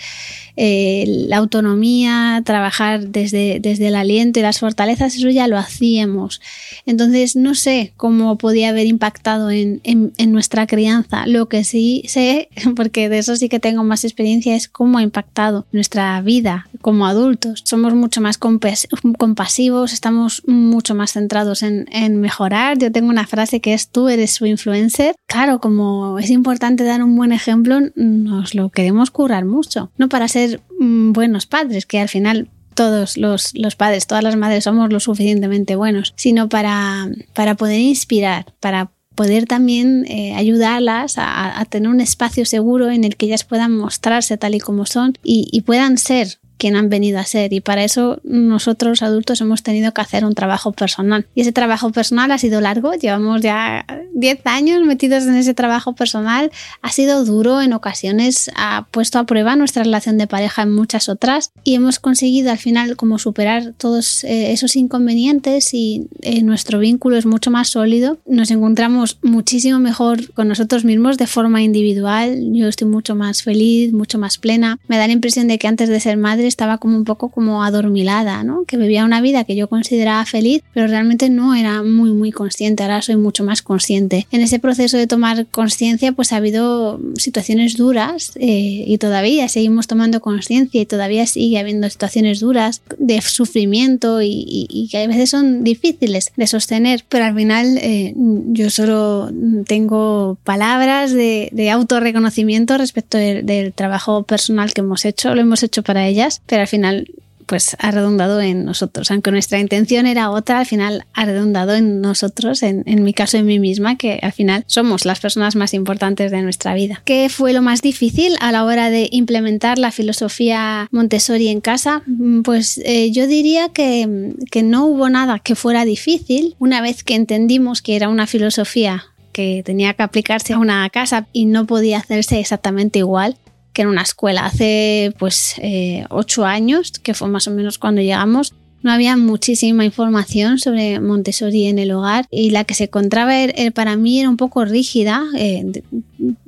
eh, 0.57 1.05
la 1.27 1.37
autonomía, 1.37 2.41
trabajar 2.45 3.14
desde, 3.15 3.59
desde 3.59 3.87
el 3.87 3.95
aliento 3.95 4.39
y 4.39 4.43
las 4.43 4.59
fortalezas, 4.59 5.15
eso 5.15 5.29
ya 5.29 5.47
lo 5.47 5.57
hacíamos. 5.57 6.41
Entonces 6.85 7.35
no 7.35 7.55
sé 7.55 7.93
cómo 7.97 8.37
podía 8.37 8.69
haber 8.69 8.85
impactado 8.87 9.49
en, 9.49 9.81
en, 9.83 10.31
nuestra 10.31 10.67
crianza. 10.67 11.25
Lo 11.27 11.47
que 11.47 11.63
sí 11.63 12.03
sé, 12.07 12.49
porque 12.75 13.09
de 13.09 13.19
eso 13.19 13.35
sí 13.35 13.49
que 13.49 13.59
tengo 13.59 13.83
más 13.83 14.03
experiencia, 14.03 14.55
es 14.55 14.67
cómo 14.67 14.97
ha 14.97 15.03
impactado 15.03 15.65
nuestra 15.71 16.21
vida 16.21 16.67
como 16.81 17.07
adultos. 17.07 17.61
Somos 17.65 17.93
mucho 17.95 18.21
más 18.21 18.37
compasivos, 18.37 19.93
estamos 19.93 20.43
mucho 20.45 20.93
más 20.93 21.13
centrados 21.13 21.63
en, 21.63 21.87
en 21.91 22.19
mejorar. 22.19 22.77
Yo 22.77 22.91
tengo 22.91 23.09
una 23.09 23.27
frase 23.27 23.61
que 23.61 23.73
es 23.73 23.89
tú 23.89 24.09
eres 24.09 24.31
su 24.31 24.45
influencer. 24.45 25.15
Claro, 25.25 25.59
como 25.59 26.19
es 26.19 26.29
importante 26.29 26.83
dar 26.83 27.01
un 27.01 27.15
buen 27.15 27.31
ejemplo, 27.31 27.79
nos 27.95 28.55
lo 28.55 28.69
queremos 28.69 29.09
curar 29.09 29.45
mucho. 29.45 29.91
No 29.97 30.09
para 30.09 30.27
ser 30.27 30.61
Mm, 30.77 31.13
buenos 31.13 31.45
padres, 31.45 31.85
que 31.85 31.99
al 31.99 32.09
final 32.09 32.49
todos 32.75 33.17
los, 33.17 33.53
padres, 33.75 34.05
todas 34.05 34.23
las 34.23 34.35
madres 34.35 34.65
somos 34.65 34.91
lo 34.91 34.99
suficientemente 34.99 35.75
buenos, 35.75 36.13
sino 36.15 36.49
para, 36.49 37.09
para 37.33 37.55
poder 37.55 37.79
inspirar, 37.79 38.45
para 38.59 38.91
poder 39.15 39.45
también 39.45 40.05
eh, 40.07 40.35
ayudarlas 40.35 41.15
a, 41.17 41.65
tener 41.69 41.89
un 41.89 42.01
espacio 42.01 42.45
seguro 42.45 42.91
en 42.91 43.03
el 43.03 43.15
que 43.15 43.25
ellas 43.25 43.45
puedan 43.45 43.75
mostrarse 43.75 44.37
tal 44.37 44.55
y 44.55 44.59
como 44.59 44.85
son 44.85 45.17
y, 45.23 45.61
puedan 45.61 45.97
ser 45.97 46.37
quien 46.57 46.75
han 46.75 46.89
venido 46.89 47.19
a 47.19 47.25
ser. 47.25 47.53
Y 47.53 47.61
para 47.61 47.83
eso 47.83 48.19
nosotros 48.23 49.01
adultos 49.01 49.41
hemos 49.41 49.63
tenido 49.63 49.93
que 49.93 50.01
hacer 50.01 50.25
un 50.25 50.33
trabajo 50.33 50.71
personal. 50.71 51.25
Y 51.35 51.41
ese 51.41 51.51
trabajo 51.51 51.91
personal 51.91 52.31
ha 52.31 52.37
sido 52.37 52.61
largo, 52.61 52.93
llevamos 52.93 53.41
ya 53.41 53.85
10 54.13 54.41
años 54.45 54.83
metidos 54.85 55.25
en 55.25 55.35
ese 55.35 55.53
trabajo 55.53 55.93
personal, 55.93 56.51
ha 56.81 56.91
sido 56.91 57.25
duro 57.25 57.61
en 57.61 57.73
ocasiones, 57.73 58.49
ha 58.55 58.87
puesto 58.91 59.19
a 59.19 59.25
prueba 59.25 59.55
nuestra 59.55 59.83
relación 59.83 60.17
de 60.17 60.27
pareja 60.27 60.63
en 60.63 60.73
muchas 60.73 61.09
otras. 61.09 61.51
Y 61.63 61.75
hemos 61.75 61.99
conseguido 61.99 62.51
al 62.51 62.57
final 62.57 62.95
como 62.95 63.19
superar 63.19 63.73
todos 63.77 64.23
eh, 64.23 64.51
esos 64.51 64.75
inconvenientes 64.75 65.73
y 65.73 66.07
eh, 66.21 66.41
nuestro 66.41 66.79
vínculo 66.79 67.17
es 67.17 67.25
mucho 67.25 67.51
más 67.51 67.69
sólido, 67.69 68.17
nos 68.25 68.51
encontramos 68.51 69.17
muchísimo 69.21 69.79
mejor 69.79 70.31
con 70.33 70.47
nosotros 70.47 70.85
mismos 70.85 71.17
de 71.17 71.27
forma 71.27 71.61
individual, 71.61 72.53
yo 72.53 72.67
estoy 72.67 72.87
mucho 72.87 73.15
más 73.15 73.43
feliz, 73.43 73.93
mucho 73.93 74.17
más 74.17 74.37
plena, 74.37 74.79
me 74.87 74.97
da 74.97 75.07
la 75.07 75.13
impresión 75.13 75.47
de 75.47 75.57
que 75.57 75.67
antes 75.67 75.89
de 75.89 75.99
ser 75.99 76.17
madre 76.17 76.44
estaba 76.47 76.77
como 76.77 76.97
un 76.97 77.03
poco 77.03 77.29
como 77.29 77.63
adormilada, 77.63 78.43
¿no? 78.43 78.63
Que 78.65 78.77
vivía 78.77 79.05
una 79.05 79.21
vida 79.21 79.43
que 79.43 79.55
yo 79.55 79.67
consideraba 79.67 80.25
feliz, 80.25 80.63
pero 80.73 80.87
realmente 80.87 81.29
no 81.29 81.55
era 81.55 81.83
muy 81.83 82.11
muy 82.11 82.31
consciente, 82.31 82.83
ahora 82.83 83.01
soy 83.01 83.15
mucho 83.15 83.43
más 83.43 83.61
consciente. 83.61 84.27
En 84.31 84.41
ese 84.41 84.59
proceso 84.59 84.97
de 84.97 85.07
tomar 85.07 85.45
conciencia 85.47 86.11
pues 86.11 86.33
ha 86.33 86.37
habido 86.37 86.99
situaciones 87.15 87.77
duras 87.77 88.31
eh, 88.35 88.83
y 88.87 88.97
todavía 88.97 89.47
seguimos 89.49 89.87
tomando 89.87 90.21
conciencia 90.21 90.81
y 90.81 90.85
todavía 90.85 91.25
sigue 91.25 91.59
habiendo 91.59 91.89
situaciones 91.89 92.39
duras 92.39 92.81
de 92.97 93.21
sufrimiento 93.21 94.21
y, 94.21 94.87
que 94.91 94.97
a 94.99 95.07
veces 95.07 95.29
son 95.31 95.63
difíciles 95.63 96.31
de 96.35 96.47
sostener, 96.47 97.05
pero 97.09 97.25
al 97.25 97.35
final 97.35 97.77
eh, 97.81 98.13
yo 98.15 98.69
solo 98.69 99.31
tengo 99.67 100.37
palabras 100.43 101.11
de, 101.11 101.49
de 101.51 101.71
autorreconocimiento 101.71 102.77
respecto 102.77 103.17
del 103.17 103.73
trabajo 103.73 104.23
personal 104.23 104.73
que 104.73 104.81
hemos 104.81 105.05
hecho, 105.05 105.33
lo 105.33 105.41
hemos 105.41 105.63
hecho 105.63 105.83
para 105.83 106.07
ellas 106.07 106.34
pero 106.45 106.61
al 106.61 106.67
final 106.67 107.07
pues 107.45 107.75
ha 107.79 107.91
redundado 107.91 108.41
en 108.41 108.65
nosotros. 108.65 109.11
Aunque 109.11 109.31
nuestra 109.31 109.59
intención 109.59 110.05
era 110.05 110.31
otra, 110.31 110.59
al 110.59 110.65
final 110.65 111.05
ha 111.13 111.25
redundado 111.25 111.75
en 111.75 112.01
nosotros, 112.01 112.63
en, 112.63 112.83
mi 113.03 113.13
caso 113.13 113.37
en 113.37 113.45
mí 113.45 113.59
misma, 113.59 113.97
que 113.97 114.19
al 114.21 114.31
final 114.31 114.63
somos 114.67 115.05
las 115.05 115.19
personas 115.19 115.55
más 115.55 115.73
importantes 115.73 116.31
de 116.31 116.41
nuestra 116.41 116.73
vida. 116.73 117.01
¿Qué 117.05 117.29
fue 117.29 117.53
lo 117.53 117.61
más 117.61 117.81
difícil 117.81 118.35
a 118.39 118.51
la 118.51 118.65
hora 118.65 118.89
de 118.89 119.09
implementar 119.11 119.77
la 119.77 119.91
filosofía 119.91 120.87
Montessori 120.91 121.49
en 121.49 121.61
casa? 121.61 122.01
Mm, 122.05 122.41
pues 122.41 122.79
eh, 122.83 123.11
yo 123.11 123.27
diría 123.27 123.69
que, 123.69 124.33
que 124.51 124.63
no 124.63 124.85
hubo 124.85 125.09
nada 125.09 125.39
que 125.39 125.55
fuera 125.55 125.85
difícil 125.85 126.55
una 126.59 126.81
vez 126.81 127.03
que 127.03 127.15
entendimos 127.15 127.81
que 127.81 127.95
era 127.95 128.09
una 128.09 128.27
filosofía 128.27 129.05
que 129.31 129.63
tenía 129.65 129.93
que 129.93 130.03
aplicarse 130.03 130.53
a 130.53 130.57
una 130.57 130.89
casa 130.89 131.27
y 131.33 131.45
no 131.45 131.65
podía 131.65 131.97
hacerse 131.97 132.39
exactamente 132.39 132.99
igual 132.99 133.37
que 133.75 133.83
en 133.83 133.89
una 133.89 134.01
escuela. 134.01 134.45
Hace 134.47 135.13
pues 135.19 135.55
eh, 135.59 136.05
ocho 136.09 136.45
años, 136.45 136.91
que 137.03 137.13
fue 137.13 137.27
más 137.27 137.47
o 137.47 137.51
menos 137.51 137.77
cuando 137.77 138.01
llegamos, 138.01 138.55
no 138.81 138.91
había 138.91 139.17
muchísima 139.17 139.83
información 139.83 140.59
sobre 140.59 140.99
Montessori 140.99 141.65
en 141.65 141.79
el 141.79 141.91
hogar 141.91 142.25
y 142.31 142.51
la 142.51 142.63
que 142.63 142.75
se 142.75 142.85
encontraba 142.85 143.33
para 143.73 143.95
mí 143.95 144.19
era 144.19 144.29
un 144.29 144.37
poco 144.37 144.63
rígida 144.63 145.23
eh, 145.37 145.83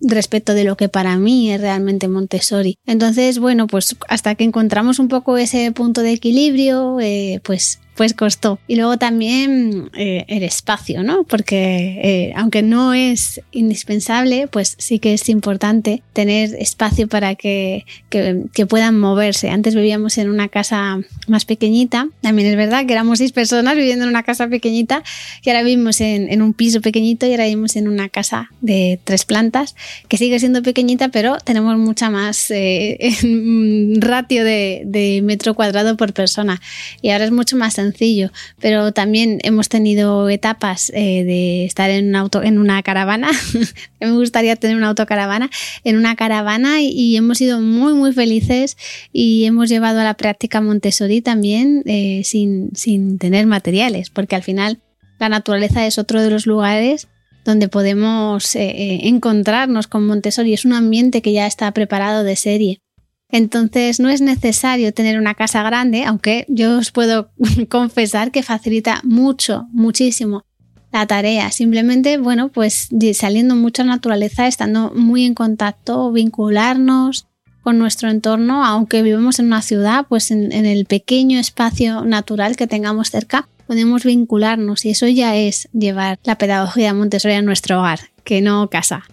respecto 0.01 0.53
de 0.53 0.63
lo 0.63 0.77
que 0.77 0.89
para 0.89 1.17
mí 1.17 1.51
es 1.51 1.61
realmente 1.61 2.07
Montessori. 2.07 2.77
Entonces, 2.85 3.39
bueno, 3.39 3.67
pues 3.67 3.95
hasta 4.07 4.35
que 4.35 4.43
encontramos 4.43 4.99
un 4.99 5.07
poco 5.07 5.37
ese 5.37 5.71
punto 5.71 6.01
de 6.01 6.13
equilibrio, 6.13 6.99
eh, 6.99 7.41
pues 7.43 7.79
pues 7.97 8.13
costó. 8.13 8.59
Y 8.67 8.75
luego 8.75 8.97
también 8.97 9.89
eh, 9.97 10.23
el 10.27 10.43
espacio, 10.43 11.03
¿no? 11.03 11.23
Porque 11.23 11.99
eh, 12.03 12.33
aunque 12.35 12.61
no 12.61 12.93
es 12.93 13.41
indispensable, 13.51 14.47
pues 14.47 14.75
sí 14.77 14.99
que 14.99 15.13
es 15.13 15.27
importante 15.29 16.03
tener 16.13 16.53
espacio 16.59 17.07
para 17.07 17.33
que, 17.33 17.85
que, 18.09 18.65
puedan 18.67 18.99
moverse. 18.99 19.49
Antes 19.49 19.73
vivíamos 19.73 20.19
en 20.19 20.29
una 20.29 20.47
casa 20.47 20.99
más 21.27 21.45
pequeñita, 21.45 22.07
también 22.21 22.49
es 22.49 22.55
verdad 22.55 22.85
que 22.85 22.93
éramos 22.93 23.17
seis 23.17 23.31
personas 23.31 23.75
viviendo 23.75 24.03
en 24.03 24.09
una 24.09 24.23
casa 24.23 24.47
pequeñita, 24.47 25.03
y 25.43 25.49
ahora 25.49 25.63
vivimos 25.63 25.99
en, 25.99 26.29
en 26.31 26.43
un 26.43 26.53
piso 26.53 26.81
pequeñito 26.81 27.25
y 27.25 27.31
ahora 27.31 27.45
vivimos 27.45 27.75
en 27.77 27.87
una 27.87 28.09
casa 28.09 28.51
de 28.61 28.99
tres 29.03 29.25
plantas, 29.25 29.66
que 30.07 30.17
sigue 30.17 30.39
siendo 30.39 30.61
pequeñita, 30.61 31.09
pero 31.09 31.37
tenemos 31.37 31.77
mucha 31.77 32.09
más 32.09 32.49
eh, 32.51 32.97
ratio 33.99 34.43
de, 34.43 35.21
metro 35.23 35.53
cuadrado 35.53 35.97
por 35.97 36.13
persona. 36.13 36.61
Y 37.01 37.09
ahora 37.09 37.25
es 37.25 37.31
mucho 37.31 37.57
más 37.57 37.73
sencillo, 37.73 38.31
pero 38.59 38.91
también 38.91 39.39
hemos 39.43 39.69
tenido 39.69 40.29
etapas 40.29 40.91
eh, 40.93 41.23
de 41.23 41.65
estar 41.65 41.89
en 41.89 42.09
un 42.09 42.15
auto, 42.15 42.43
en 42.43 42.57
una 42.57 42.81
caravana. 42.83 43.29
Me 43.99 44.11
gustaría 44.11 44.55
tener 44.55 44.77
una 44.77 44.89
autocaravana, 44.89 45.49
en 45.83 45.97
una 45.97 46.15
caravana 46.15 46.81
y, 46.81 47.17
hemos 47.17 47.39
sido 47.39 47.61
muy, 47.61 47.93
muy 47.93 48.13
felices 48.13 48.77
y 49.11 49.45
hemos 49.45 49.69
llevado 49.69 50.01
a 50.01 50.03
la 50.03 50.13
práctica 50.13 50.61
Montessori 50.61 51.21
también 51.21 51.81
eh, 51.85 52.21
sin, 52.23 52.69
sin 52.75 53.17
tener 53.17 53.47
materiales, 53.47 54.09
porque 54.09 54.35
al 54.35 54.43
final 54.43 54.79
la 55.19 55.29
naturaleza 55.29 55.85
es 55.87 55.97
otro 55.97 56.21
de 56.21 56.29
los 56.29 56.45
lugares 56.45 57.07
donde 57.47 57.69
podemos 57.69 58.55
eh, 58.57 59.07
encontrarnos 59.07 59.87
con 59.87 60.05
Montessori. 60.05 60.53
Es 60.53 60.65
un 60.65 60.73
ambiente 60.73 61.21
que 61.21 61.31
ya 61.31 61.47
está 61.47 61.71
preparado 61.71 62.25
de 62.25 62.35
serie. 62.35 62.81
Entonces 63.29 64.01
no 64.01 64.09
es 64.09 64.19
necesario 64.19 64.93
tener 64.93 65.17
una 65.17 65.33
casa 65.33 65.63
grande, 65.63 66.03
aunque 66.03 66.45
yo 66.49 66.77
os 66.77 66.91
puedo 66.91 67.31
confesar 67.69 68.31
que 68.31 68.43
facilita 68.43 68.99
mucho, 69.03 69.65
muchísimo 69.71 70.43
la 70.91 71.07
tarea. 71.07 71.49
Simplemente, 71.51 72.17
bueno, 72.17 72.49
pues 72.49 72.89
saliendo 73.13 73.55
mucha 73.55 73.85
naturaleza, 73.85 74.47
estando 74.47 74.91
muy 74.93 75.23
en 75.23 75.33
contacto, 75.33 76.11
vincularnos 76.11 77.27
con 77.63 77.79
nuestro 77.79 78.09
entorno, 78.09 78.65
aunque 78.65 79.03
vivamos 79.03 79.39
en 79.39 79.45
una 79.45 79.61
ciudad, 79.61 80.05
pues 80.09 80.31
en 80.31 80.51
el 80.51 80.85
pequeño 80.85 81.39
espacio 81.39 82.03
natural 82.03 82.57
que 82.57 82.67
tengamos 82.67 83.09
cerca, 83.09 83.47
podemos 83.67 84.03
vincularnos 84.03 84.85
y 84.85 84.91
eso 84.91 85.07
ya 85.07 85.35
es 85.35 85.67
llevar 85.73 86.19
la 86.23 86.37
pedagogía 86.37 86.93
Montessori 86.93 87.35
a 87.35 87.41
nuestro 87.41 87.79
hogar, 87.79 87.99
que 88.23 88.41
no 88.41 88.69
casa. 88.69 89.03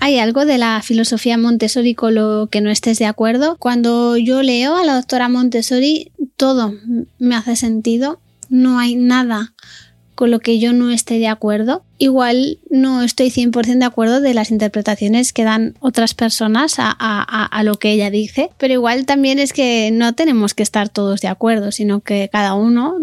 ¿Hay 0.00 0.18
algo 0.18 0.44
de 0.44 0.58
la 0.58 0.80
filosofía 0.82 1.36
Montessori 1.38 1.94
con 1.94 2.14
lo 2.14 2.48
que 2.50 2.60
no 2.60 2.70
estés 2.70 2.98
de 2.98 3.06
acuerdo? 3.06 3.56
Cuando 3.58 4.16
yo 4.16 4.42
leo 4.42 4.76
a 4.76 4.84
la 4.84 4.94
doctora 4.94 5.28
Montessori, 5.28 6.12
todo 6.36 6.74
me 7.18 7.34
hace 7.34 7.56
sentido. 7.56 8.20
No 8.48 8.78
hay 8.78 8.94
nada 8.94 9.52
con 10.14 10.30
lo 10.30 10.38
que 10.38 10.58
yo 10.58 10.72
no 10.72 10.90
esté 10.90 11.18
de 11.18 11.28
acuerdo. 11.28 11.84
Igual 11.98 12.58
no 12.70 13.02
estoy 13.02 13.30
100% 13.30 13.78
de 13.78 13.84
acuerdo 13.84 14.20
de 14.20 14.32
las 14.32 14.50
interpretaciones 14.52 15.32
que 15.32 15.44
dan 15.44 15.74
otras 15.80 16.14
personas 16.14 16.76
a, 16.78 16.90
a, 16.92 17.62
lo 17.64 17.74
que 17.74 17.90
ella 17.90 18.10
dice, 18.10 18.50
pero 18.56 18.72
igual 18.72 19.04
también 19.04 19.40
es 19.40 19.52
que 19.52 19.90
no 19.92 20.14
tenemos 20.14 20.54
que 20.54 20.62
estar 20.62 20.88
todos 20.88 21.20
de 21.20 21.28
acuerdo, 21.28 21.72
sino 21.72 22.00
que 22.00 22.28
cada 22.30 22.54
uno 22.54 22.98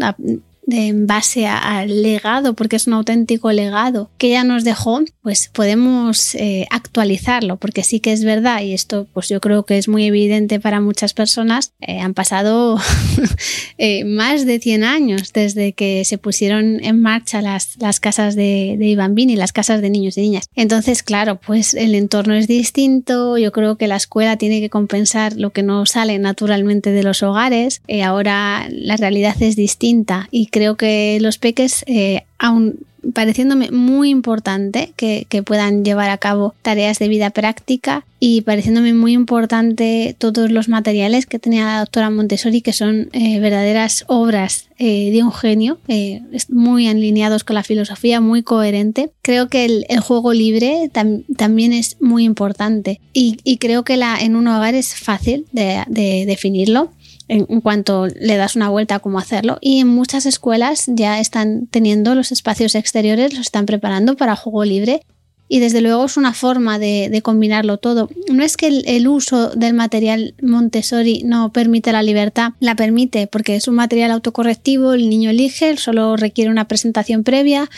en 0.68 1.08
base 1.08 1.48
al 1.48 2.02
legado, 2.02 2.54
porque 2.54 2.76
es 2.76 2.88
un 2.88 2.94
auténtico 2.94 3.52
legado 3.52 4.10
que 4.18 4.28
ella 4.28 4.44
nos 4.44 4.64
dejó, 4.64 5.02
pues 5.22 5.50
podemos 5.54 6.36
eh, 6.36 6.68
actualizarlo, 6.70 7.58
porque 7.58 7.84
sí 7.84 8.00
que 8.00 8.14
es 8.14 8.24
verdad, 8.24 8.62
y 8.62 8.74
esto 8.74 9.08
pues 9.14 9.30
yo 9.30 9.42
creo 9.42 9.64
que 9.64 9.78
es 9.78 9.88
muy 9.88 10.06
evidente 10.06 10.60
para 10.60 10.82
muchas 10.82 11.14
personas, 11.14 11.74
eh, 11.82 12.00
han 12.00 12.14
pasado 12.14 12.80
eh, 13.78 14.04
más 14.06 14.46
de 14.46 14.60
100 14.60 14.84
años 14.84 15.34
desde 15.34 15.74
que 15.74 16.04
se 16.06 16.18
pusieron 16.18 16.84
en 16.84 17.02
marcha 17.02 17.42
las, 17.42 17.78
las 17.78 18.00
casas 18.00 18.36
de, 18.36 18.76
de 18.78 18.88
Iván 18.88 19.16
Bini, 19.16 19.36
las 19.36 19.52
casas 19.52 19.82
de 19.82 19.90
niños 19.90 20.18
y 20.18 20.22
niñas. 20.22 20.50
Entonces, 20.56 21.04
claro, 21.04 21.40
pues 21.40 21.74
el 21.74 21.96
entorno 21.96 22.34
es 22.36 22.48
distinto, 22.48 23.38
yo 23.38 23.52
creo 23.52 23.78
que 23.78 23.88
la 23.88 23.98
escuela 23.98 24.38
tiene 24.38 24.62
que 24.62 24.70
compensar 24.70 25.36
lo 25.36 25.52
que 25.52 25.64
no 25.64 25.86
sale 25.86 26.18
naturalmente 26.20 26.92
de 26.92 27.04
los 27.04 27.24
hogares, 27.24 27.82
ahora 28.04 28.68
la 28.70 28.98
realidad 28.98 29.36
es 29.42 29.56
distinta 29.56 30.28
y 30.32 30.48
creo 30.56 30.78
que 30.78 31.18
los 31.20 31.38
peques, 31.38 31.84
eh, 31.86 32.24
aún 32.40 32.80
pareciéndome 33.14 33.72
muy 33.72 34.10
importante 34.10 34.94
que, 34.96 35.28
puedan 35.46 35.84
llevar 35.84 36.10
a 36.10 36.18
cabo 36.18 36.56
tareas 36.62 36.98
de 36.98 37.10
vida 37.10 37.30
práctica 37.30 38.06
y 38.22 38.40
pareciéndome 38.40 38.94
muy 38.94 39.12
importante 39.12 40.16
todos 40.18 40.50
los 40.50 40.70
materiales 40.70 41.26
que 41.26 41.38
tenía 41.38 41.66
la 41.66 41.80
doctora 41.80 42.10
Montessori 42.10 42.62
que 42.62 42.72
son 42.72 43.10
eh, 43.12 43.40
verdaderas 43.42 44.06
obras 44.08 44.70
eh, 44.80 45.12
de 45.12 45.24
un 45.24 45.34
genio, 45.34 45.78
muy 46.48 46.88
alineados 46.88 47.44
con 47.44 47.56
la 47.56 47.64
filosofía, 47.64 48.22
muy 48.22 48.42
coherente. 48.42 49.12
Creo 49.22 49.50
que 49.50 49.66
el, 49.66 50.00
juego 50.00 50.32
libre 50.32 50.90
también 51.36 51.74
es 51.74 51.98
muy 52.00 52.24
importante 52.24 53.02
y, 53.12 53.58
creo 53.58 53.84
que 53.84 53.98
la, 53.98 54.18
en 54.22 54.38
un 54.38 54.48
hogar 54.48 54.74
es 54.74 54.96
fácil 54.96 55.48
de 55.52 56.24
definirlo 56.26 56.92
en, 57.28 57.62
cuanto 57.62 58.08
le 58.08 58.38
das 58.38 58.56
una 58.56 58.70
vuelta 58.70 58.96
a 58.96 59.00
cómo 59.00 59.20
hacerlo. 59.20 59.58
Y 59.62 59.80
en 59.80 59.88
muchas 59.88 60.26
escuelas 60.26 60.86
ya 60.88 61.20
están 61.20 61.68
teniendo 61.68 62.16
los 62.16 62.32
espacios 62.32 62.76
exteriores, 62.76 63.34
los 63.34 63.48
están 63.48 63.66
preparando 63.66 64.16
para 64.16 64.36
juego 64.36 64.64
libre 64.66 65.02
y 65.48 65.60
desde 65.60 65.82
luego 65.82 66.06
es 66.06 66.18
una 66.18 66.34
forma 66.34 66.80
de, 66.80 67.22
combinarlo 67.24 67.78
todo. 67.78 68.10
No 68.32 68.44
es 68.44 68.58
que 68.58 68.68
el, 68.68 69.08
uso 69.08 69.50
del 69.50 69.74
material 69.74 70.34
Montessori 70.42 71.22
no 71.24 71.52
permite 71.52 71.92
la 71.92 72.02
libertad, 72.02 72.54
la 72.60 72.76
permite 72.76 73.28
porque 73.28 73.56
es 73.56 73.68
un 73.68 73.76
material 73.76 74.12
autocorrectivo, 74.12 74.94
el 74.94 75.10
niño 75.10 75.30
elige, 75.30 75.78
solo 75.78 76.16
requiere 76.18 76.50
una 76.50 76.68
presentación 76.68 77.24
previa. 77.24 77.70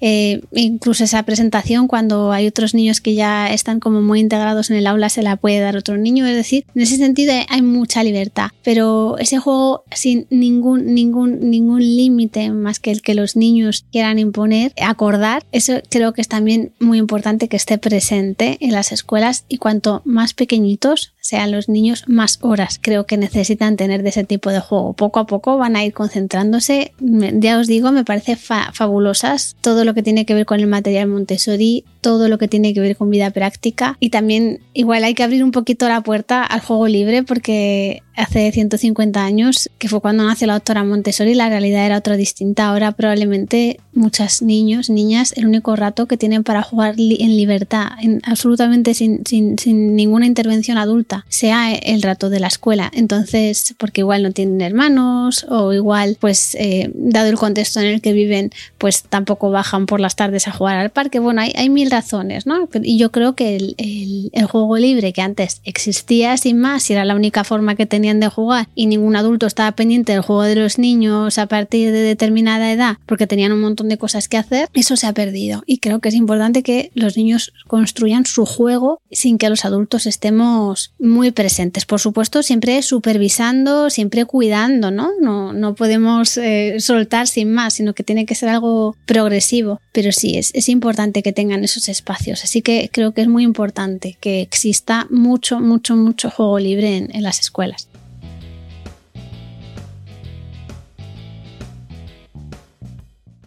Eh, 0.00 0.42
incluso 0.52 1.04
esa 1.04 1.22
presentación 1.24 1.88
cuando 1.88 2.32
hay 2.32 2.46
otros 2.46 2.74
niños 2.74 3.00
que 3.00 3.14
ya 3.14 3.52
están 3.52 3.80
como 3.80 4.00
muy 4.00 4.20
integrados 4.20 4.70
en 4.70 4.76
el 4.76 4.86
aula 4.86 5.08
se 5.08 5.22
la 5.22 5.36
puede 5.36 5.60
dar 5.60 5.76
otro 5.76 5.96
niño, 5.96 6.26
es 6.26 6.36
decir, 6.36 6.64
en 6.74 6.82
ese 6.82 6.96
sentido 6.96 7.32
hay 7.48 7.62
mucha 7.62 8.02
libertad, 8.02 8.50
pero 8.62 9.18
ese 9.18 9.38
juego 9.38 9.84
sin 9.92 10.26
ningún 10.30 10.94
ningún 10.94 11.50
ningún 11.50 11.80
límite 11.80 12.50
más 12.50 12.80
que 12.80 12.90
el 12.90 13.02
que 13.02 13.14
los 13.14 13.36
niños 13.36 13.84
quieran 13.92 14.18
imponer, 14.18 14.72
acordar, 14.80 15.44
eso 15.52 15.80
creo 15.88 16.12
que 16.12 16.20
es 16.20 16.28
también 16.28 16.72
muy 16.80 16.98
importante 16.98 17.48
que 17.48 17.56
esté 17.56 17.78
presente 17.78 18.58
en 18.60 18.72
las 18.72 18.92
escuelas. 18.92 19.44
Y 19.48 19.58
cuanto 19.58 20.02
más 20.04 20.34
pequeñitos 20.34 21.12
sean 21.20 21.52
los 21.52 21.68
niños, 21.68 22.04
más 22.06 22.38
horas 22.40 22.78
creo 22.80 23.06
que 23.06 23.16
necesitan 23.16 23.76
tener 23.76 24.02
de 24.02 24.08
ese 24.08 24.24
tipo 24.24 24.50
de 24.50 24.60
juego. 24.60 24.94
Poco 24.94 25.20
a 25.20 25.26
poco 25.26 25.58
van 25.58 25.76
a 25.76 25.84
ir 25.84 25.92
concentrándose. 25.92 26.92
Ya 26.98 27.58
os 27.58 27.66
digo, 27.66 27.92
me 27.92 28.04
parece 28.04 28.36
fabulosas 28.36 29.56
todo 29.60 29.84
lo 29.84 29.94
que 29.94 30.02
tiene 30.02 30.26
que 30.26 30.34
ver 30.34 30.46
con 30.46 30.60
el 30.60 30.66
material 30.66 31.08
Montessori, 31.08 31.84
todo 32.00 32.28
lo 32.28 32.38
que 32.38 32.48
tiene 32.48 32.74
que 32.74 32.80
ver 32.80 32.96
con 32.96 33.10
vida 33.10 33.30
práctica 33.30 33.96
y 34.00 34.10
también 34.10 34.60
igual 34.74 35.04
hay 35.04 35.14
que 35.14 35.22
abrir 35.22 35.44
un 35.44 35.50
poquito 35.50 35.88
la 35.88 36.00
puerta 36.00 36.42
al 36.44 36.60
juego 36.60 36.88
libre 36.88 37.22
porque 37.22 38.02
hace 38.20 38.52
150 38.52 39.24
años, 39.24 39.70
que 39.78 39.88
fue 39.88 40.00
cuando 40.00 40.24
nació 40.24 40.46
la 40.46 40.54
doctora 40.54 40.84
Montessori, 40.84 41.34
la 41.34 41.48
realidad 41.48 41.86
era 41.86 41.98
otra 41.98 42.16
distinta. 42.16 42.68
Ahora 42.68 42.92
probablemente 42.92 43.80
muchos 43.92 44.42
niños, 44.42 44.90
niñas, 44.90 45.32
el 45.36 45.46
único 45.46 45.74
rato 45.76 46.06
que 46.06 46.16
tienen 46.16 46.44
para 46.44 46.62
jugar 46.62 46.94
en 46.98 47.36
libertad, 47.36 47.88
absolutamente 48.24 48.94
sin, 48.94 49.24
sin, 49.26 49.58
sin 49.58 49.96
ninguna 49.96 50.26
intervención 50.26 50.78
adulta, 50.78 51.24
sea 51.28 51.72
el 51.72 52.02
rato 52.02 52.30
de 52.30 52.40
la 52.40 52.48
escuela. 52.48 52.90
Entonces, 52.94 53.74
porque 53.78 54.02
igual 54.02 54.22
no 54.22 54.32
tienen 54.32 54.60
hermanos 54.60 55.46
o 55.48 55.72
igual, 55.72 56.16
pues, 56.20 56.54
eh, 56.56 56.90
dado 56.94 57.28
el 57.28 57.36
contexto 57.36 57.80
en 57.80 57.86
el 57.86 58.00
que 58.00 58.12
viven, 58.12 58.50
pues 58.78 59.02
tampoco 59.02 59.50
bajan 59.50 59.86
por 59.86 60.00
las 60.00 60.16
tardes 60.16 60.46
a 60.46 60.52
jugar 60.52 60.76
al 60.76 60.90
parque. 60.90 61.18
Bueno, 61.18 61.40
hay, 61.40 61.52
hay 61.56 61.70
razones, 61.90 62.46
¿no? 62.46 62.68
Y 62.82 62.98
yo 62.98 63.10
creo 63.10 63.34
que 63.34 63.56
el, 63.56 63.74
el, 63.78 64.30
el 64.32 64.46
juego 64.46 64.76
libre 64.76 65.12
que 65.12 65.22
antes 65.22 65.60
existía 65.64 66.36
sin 66.36 66.58
más 66.58 66.88
y 66.90 66.92
era 66.92 67.04
la 67.04 67.14
única 67.14 67.44
forma 67.44 67.74
que 67.74 67.86
tenía 67.86 68.10
de 68.18 68.28
jugar 68.28 68.68
y 68.74 68.86
ningún 68.86 69.14
adulto 69.14 69.46
estaba 69.46 69.72
pendiente 69.72 70.12
del 70.12 70.22
juego 70.22 70.42
de 70.42 70.56
los 70.56 70.78
niños 70.78 71.38
a 71.38 71.46
partir 71.46 71.92
de 71.92 72.00
determinada 72.00 72.72
edad 72.72 72.96
porque 73.06 73.26
tenían 73.26 73.52
un 73.52 73.60
montón 73.60 73.88
de 73.88 73.98
cosas 73.98 74.28
que 74.28 74.36
hacer, 74.36 74.68
eso 74.74 74.96
se 74.96 75.06
ha 75.06 75.12
perdido. 75.12 75.62
Y 75.66 75.78
creo 75.78 76.00
que 76.00 76.08
es 76.08 76.14
importante 76.14 76.62
que 76.62 76.90
los 76.94 77.16
niños 77.16 77.52
construyan 77.66 78.26
su 78.26 78.46
juego 78.46 79.00
sin 79.10 79.38
que 79.38 79.48
los 79.48 79.64
adultos 79.64 80.06
estemos 80.06 80.92
muy 80.98 81.30
presentes. 81.30 81.84
Por 81.84 82.00
supuesto, 82.00 82.42
siempre 82.42 82.82
supervisando, 82.82 83.90
siempre 83.90 84.24
cuidando, 84.24 84.90
¿no? 84.90 85.10
No, 85.20 85.52
no 85.52 85.74
podemos 85.74 86.36
eh, 86.36 86.76
soltar 86.78 87.28
sin 87.28 87.52
más, 87.52 87.74
sino 87.74 87.94
que 87.94 88.02
tiene 88.02 88.26
que 88.26 88.34
ser 88.34 88.48
algo 88.48 88.96
progresivo. 89.06 89.80
Pero 89.92 90.12
sí, 90.12 90.36
es, 90.36 90.50
es 90.54 90.68
importante 90.68 91.22
que 91.22 91.32
tengan 91.32 91.64
esos 91.64 91.79
espacios. 91.88 92.44
Así 92.44 92.62
que 92.62 92.90
creo 92.92 93.12
que 93.12 93.22
es 93.22 93.28
muy 93.28 93.44
importante 93.44 94.16
que 94.20 94.40
exista 94.42 95.06
mucho, 95.10 95.60
mucho, 95.60 95.96
mucho 95.96 96.30
juego 96.30 96.58
libre 96.58 96.96
en 96.96 97.22
las 97.22 97.40
escuelas. 97.40 97.89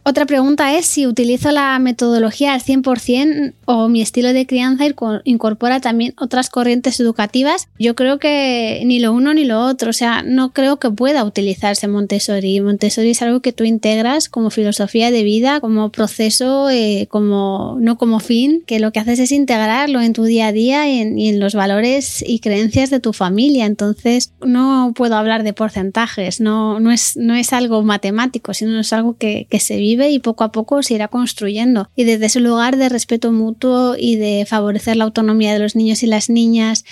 Otra 0.06 0.26
pregunta 0.26 0.78
es 0.78 0.86
si 0.86 1.08
utilizo 1.08 1.52
la 1.52 1.80
metodología 1.80 2.54
al 2.54 2.62
100% 2.62 3.54
o 3.64 3.88
mi 3.88 4.02
estilo 4.02 4.34
de 4.34 4.46
crianza 4.46 4.84
incorpora 5.24 5.80
también 5.80 6.14
otras 6.18 6.50
corrientes 6.50 7.00
educativas. 7.00 7.70
Yo 7.80 7.96
creo 7.96 8.20
que 8.20 8.82
ni 8.86 9.00
lo 9.00 9.14
uno 9.14 9.34
ni 9.34 9.46
lo 9.46 9.62
otro, 9.62 9.92
o 9.92 9.94
sea, 9.94 10.22
no 10.22 10.52
creo 10.52 10.78
que 10.78 10.92
pueda 10.92 11.24
utilizarse 11.24 11.88
Montessori. 11.88 12.60
Montessori 12.60 13.12
es 13.12 13.22
algo 13.22 13.40
que 13.40 13.54
tú 13.54 13.64
integras 13.64 14.28
como 14.28 14.50
filosofía 14.50 15.10
de 15.10 15.24
vida, 15.24 15.62
como 15.62 15.90
proceso, 15.90 16.70
eh, 16.70 17.08
como 17.10 17.78
no 17.80 17.98
como 17.98 18.20
fin, 18.20 18.62
que 18.66 18.82
lo 18.82 18.92
que 18.92 19.00
haces 19.00 19.20
es 19.20 19.32
integrarlo 19.32 20.02
en 20.02 20.12
tu 20.12 20.26
día 20.26 20.48
a 20.48 20.52
día 20.52 20.90
y 20.90 21.00
en, 21.00 21.40
los 21.40 21.56
valores 21.56 22.24
y 22.28 22.40
creencias 22.40 22.90
de 22.90 23.00
tu 23.00 23.14
familia. 23.14 23.66
Entonces, 23.66 24.34
no 24.46 24.92
puedo 24.96 25.16
hablar 25.16 25.44
de 25.44 25.54
porcentajes, 25.54 26.42
no, 26.42 26.82
no, 26.82 26.92
es, 26.92 27.16
no 27.16 27.36
es 27.36 27.54
algo 27.54 27.82
matemático, 27.84 28.54
sino 28.54 28.80
es 28.80 28.92
algo 28.92 29.18
que, 29.18 29.48
que 29.50 29.60
se 29.60 29.78
vive 29.78 29.93
y 29.94 30.20
poco 30.20 30.44
a 30.44 30.52
poco 30.52 30.84
se 30.84 30.96
irá 30.96 31.08
construyendo. 31.08 31.90
Y 31.96 32.04
desde 32.04 32.26
ese 32.26 32.40
lugar 32.40 32.78
de 32.78 32.90
respeto 32.90 33.32
mutuo 33.32 33.96
y 33.98 34.16
de 34.16 34.46
favorecer 34.48 34.96
la 34.98 35.06
autonomía 35.06 35.54
de 35.54 35.60
los 35.60 35.76
niños 35.76 36.04
y 36.04 36.08
las 36.08 36.30
niñas, 36.30 36.86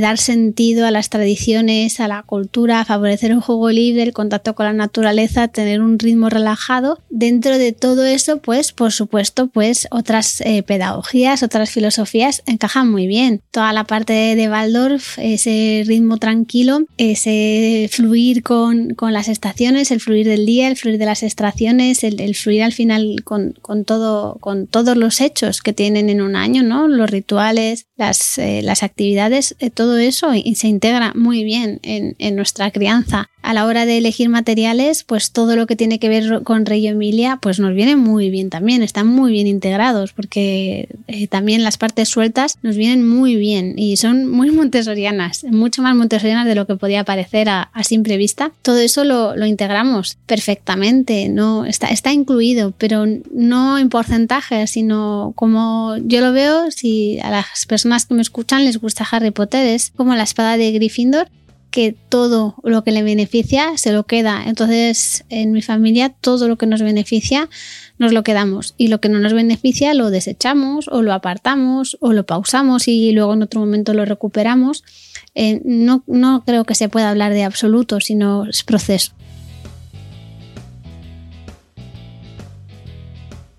dar 0.00 0.18
sentido 0.18 0.86
a 0.86 0.90
las 0.90 1.10
tradiciones, 1.10 2.00
a 2.00 2.08
la 2.08 2.22
cultura, 2.22 2.84
favorecer 2.84 3.34
un 3.34 3.40
juego 3.40 3.70
libre, 3.70 4.02
el 4.02 4.12
contacto 4.12 4.54
con 4.54 4.66
la 4.66 4.72
naturaleza, 4.72 5.48
tener 5.48 5.82
un 5.82 5.98
ritmo 5.98 6.28
relajado. 6.28 6.98
Dentro 7.10 7.58
de 7.58 7.72
todo 7.72 8.04
eso, 8.04 8.38
pues, 8.38 8.72
por 8.72 8.92
supuesto, 8.92 9.48
pues 9.48 9.88
otras 9.90 10.40
eh, 10.42 10.62
pedagogías, 10.62 11.42
otras 11.42 11.70
filosofías 11.70 12.42
encajan 12.46 12.90
muy 12.90 13.06
bien. 13.06 13.42
Toda 13.50 13.72
la 13.72 13.84
parte 13.84 14.12
de, 14.12 14.48
Waldorf, 14.48 15.18
ese 15.18 15.82
ritmo 15.86 16.18
tranquilo, 16.18 16.84
ese 16.96 17.88
fluir 17.90 18.42
con, 18.42 18.94
las 19.00 19.28
estaciones, 19.28 19.90
el 19.90 20.00
fluir 20.00 20.26
del 20.26 20.46
día, 20.46 20.68
el 20.68 20.76
fluir 20.76 20.98
de 20.98 21.06
las 21.06 21.22
extracciones, 21.22 22.04
el, 22.04 22.34
fluir 22.34 22.62
al 22.62 22.72
final 22.72 23.16
con, 23.24 23.54
todo, 23.84 24.36
con 24.40 24.66
todos 24.66 24.96
los 24.96 25.20
hechos 25.20 25.60
que 25.60 25.72
tienen 25.72 26.08
en 26.08 26.22
un 26.22 26.36
año, 26.36 26.62
¿no? 26.62 26.88
Los 26.88 27.10
rituales, 27.10 27.86
las, 27.96 28.38
eh, 28.38 28.62
las 28.62 28.82
actividades, 28.82 29.56
todo 29.74 29.81
eso 29.96 30.32
y 30.34 30.54
se 30.54 30.68
integra 30.68 31.12
muy 31.14 31.44
bien 31.44 31.80
en, 31.82 32.16
en 32.18 32.36
nuestra 32.36 32.70
crianza 32.70 33.30
a 33.42 33.54
la 33.54 33.66
hora 33.66 33.86
de 33.86 33.98
elegir 33.98 34.28
materiales, 34.28 35.04
pues 35.04 35.32
todo 35.32 35.56
lo 35.56 35.66
que 35.66 35.76
tiene 35.76 35.98
que 35.98 36.08
ver 36.08 36.42
con 36.42 36.64
Rey 36.64 36.86
Emilia, 36.86 37.38
pues 37.40 37.58
nos 37.58 37.74
viene 37.74 37.96
muy 37.96 38.30
bien 38.30 38.50
también, 38.50 38.82
están 38.82 39.06
muy 39.06 39.32
bien 39.32 39.46
integrados, 39.46 40.12
porque 40.12 40.88
eh, 41.08 41.26
también 41.26 41.64
las 41.64 41.76
partes 41.76 42.08
sueltas 42.08 42.58
nos 42.62 42.76
vienen 42.76 43.06
muy 43.06 43.36
bien 43.36 43.74
y 43.76 43.96
son 43.96 44.28
muy 44.30 44.50
montessorianas, 44.62 45.44
mucho 45.44 45.82
más 45.82 45.96
montessorianas 45.96 46.46
de 46.46 46.54
lo 46.54 46.66
que 46.66 46.76
podía 46.76 47.04
parecer 47.04 47.48
a, 47.48 47.70
simple 47.82 48.16
vista. 48.16 48.52
Todo 48.62 48.78
eso 48.78 49.04
lo, 49.04 49.44
integramos 49.44 50.16
perfectamente, 50.26 51.28
no 51.28 51.66
está, 51.66 51.88
está 51.88 52.12
incluido, 52.12 52.72
pero 52.78 53.04
no 53.32 53.76
en 53.78 53.88
porcentaje, 53.88 54.68
sino 54.68 55.32
como 55.34 55.96
yo 55.98 56.20
lo 56.20 56.32
veo, 56.32 56.70
si 56.70 57.18
a 57.20 57.30
las 57.30 57.66
personas 57.66 58.06
que 58.06 58.14
me 58.14 58.22
escuchan 58.22 58.64
les 58.64 58.78
gusta 58.78 59.06
Harry 59.10 59.32
Potter, 59.32 59.66
es 59.66 59.92
como 59.96 60.14
la 60.14 60.22
espada 60.22 60.56
de 60.56 60.70
Gryffindor 60.70 61.28
que 61.72 61.96
todo 62.08 62.54
lo 62.62 62.84
que 62.84 62.92
le 62.92 63.02
beneficia 63.02 63.76
se 63.78 63.92
lo 63.92 64.04
queda. 64.04 64.44
Entonces, 64.46 65.24
en 65.30 65.52
mi 65.52 65.62
familia, 65.62 66.10
todo 66.10 66.46
lo 66.46 66.56
que 66.56 66.66
nos 66.66 66.82
beneficia 66.82 67.48
nos 67.98 68.12
lo 68.12 68.22
quedamos 68.22 68.74
y 68.76 68.88
lo 68.88 69.00
que 69.00 69.08
no 69.08 69.18
nos 69.18 69.32
beneficia 69.32 69.94
lo 69.94 70.10
desechamos 70.10 70.86
o 70.88 71.02
lo 71.02 71.14
apartamos 71.14 71.96
o 72.00 72.12
lo 72.12 72.24
pausamos 72.26 72.88
y 72.88 73.12
luego 73.12 73.32
en 73.32 73.42
otro 73.42 73.58
momento 73.58 73.94
lo 73.94 74.04
recuperamos. 74.04 74.84
Eh, 75.34 75.62
no, 75.64 76.04
no 76.06 76.44
creo 76.44 76.64
que 76.64 76.74
se 76.74 76.90
pueda 76.90 77.08
hablar 77.08 77.32
de 77.32 77.42
absoluto, 77.42 78.00
sino 78.00 78.44
es 78.44 78.62
proceso. 78.64 79.12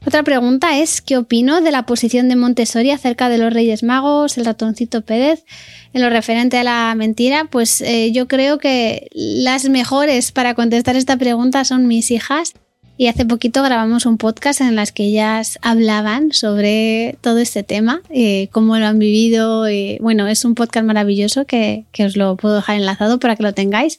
Otra 0.06 0.22
pregunta 0.24 0.78
es, 0.78 1.02
¿qué 1.02 1.16
opino 1.16 1.62
de 1.62 1.72
la 1.72 1.86
posición 1.86 2.28
de 2.28 2.36
Montessori 2.36 2.92
acerca 2.92 3.30
de 3.30 3.38
los 3.38 3.54
Reyes 3.54 3.84
Magos, 3.84 4.38
el 4.38 4.44
ratoncito 4.44 5.02
Pérez? 5.02 5.46
En 5.94 6.02
lo 6.02 6.10
referente 6.10 6.58
a 6.58 6.64
la 6.64 6.94
mentira, 6.96 7.46
pues 7.50 7.80
eh, 7.80 8.12
yo 8.12 8.28
creo 8.28 8.58
que 8.58 9.08
las 9.14 9.70
mejores 9.70 10.34
para 10.34 10.56
contestar 10.56 10.98
esta 10.98 11.16
pregunta 11.16 11.64
son 11.64 11.88
mis 11.88 12.12
hijas. 12.12 12.54
Y 12.96 13.08
hace 13.08 13.26
poquito 13.26 13.64
grabamos 13.64 14.06
un 14.06 14.18
podcast 14.18 14.62
en 14.62 14.76
las 14.76 14.92
que 14.92 15.06
ellas 15.06 15.58
hablaban 15.64 16.32
sobre 16.32 17.18
todo 17.22 17.40
este 17.40 17.64
tema, 17.64 18.02
eh, 18.12 18.50
cómo 18.52 18.78
lo 18.78 18.86
han 18.86 19.00
vivido. 19.00 19.66
bueno, 20.00 20.28
es 20.28 20.46
un 20.46 20.54
podcast 20.54 20.86
maravilloso 20.86 21.46
que, 21.46 21.86
que, 21.92 22.06
os 22.06 22.16
lo 22.16 22.38
puedo 22.38 22.56
dejar 22.56 22.76
enlazado 22.76 23.20
para 23.20 23.36
que 23.36 23.44
lo 23.44 23.54
tengáis, 23.54 23.98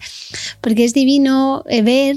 porque 0.61 0.85
es 0.85 0.95
divino 0.95 1.65
eh, 1.69 1.83
ver 1.83 2.17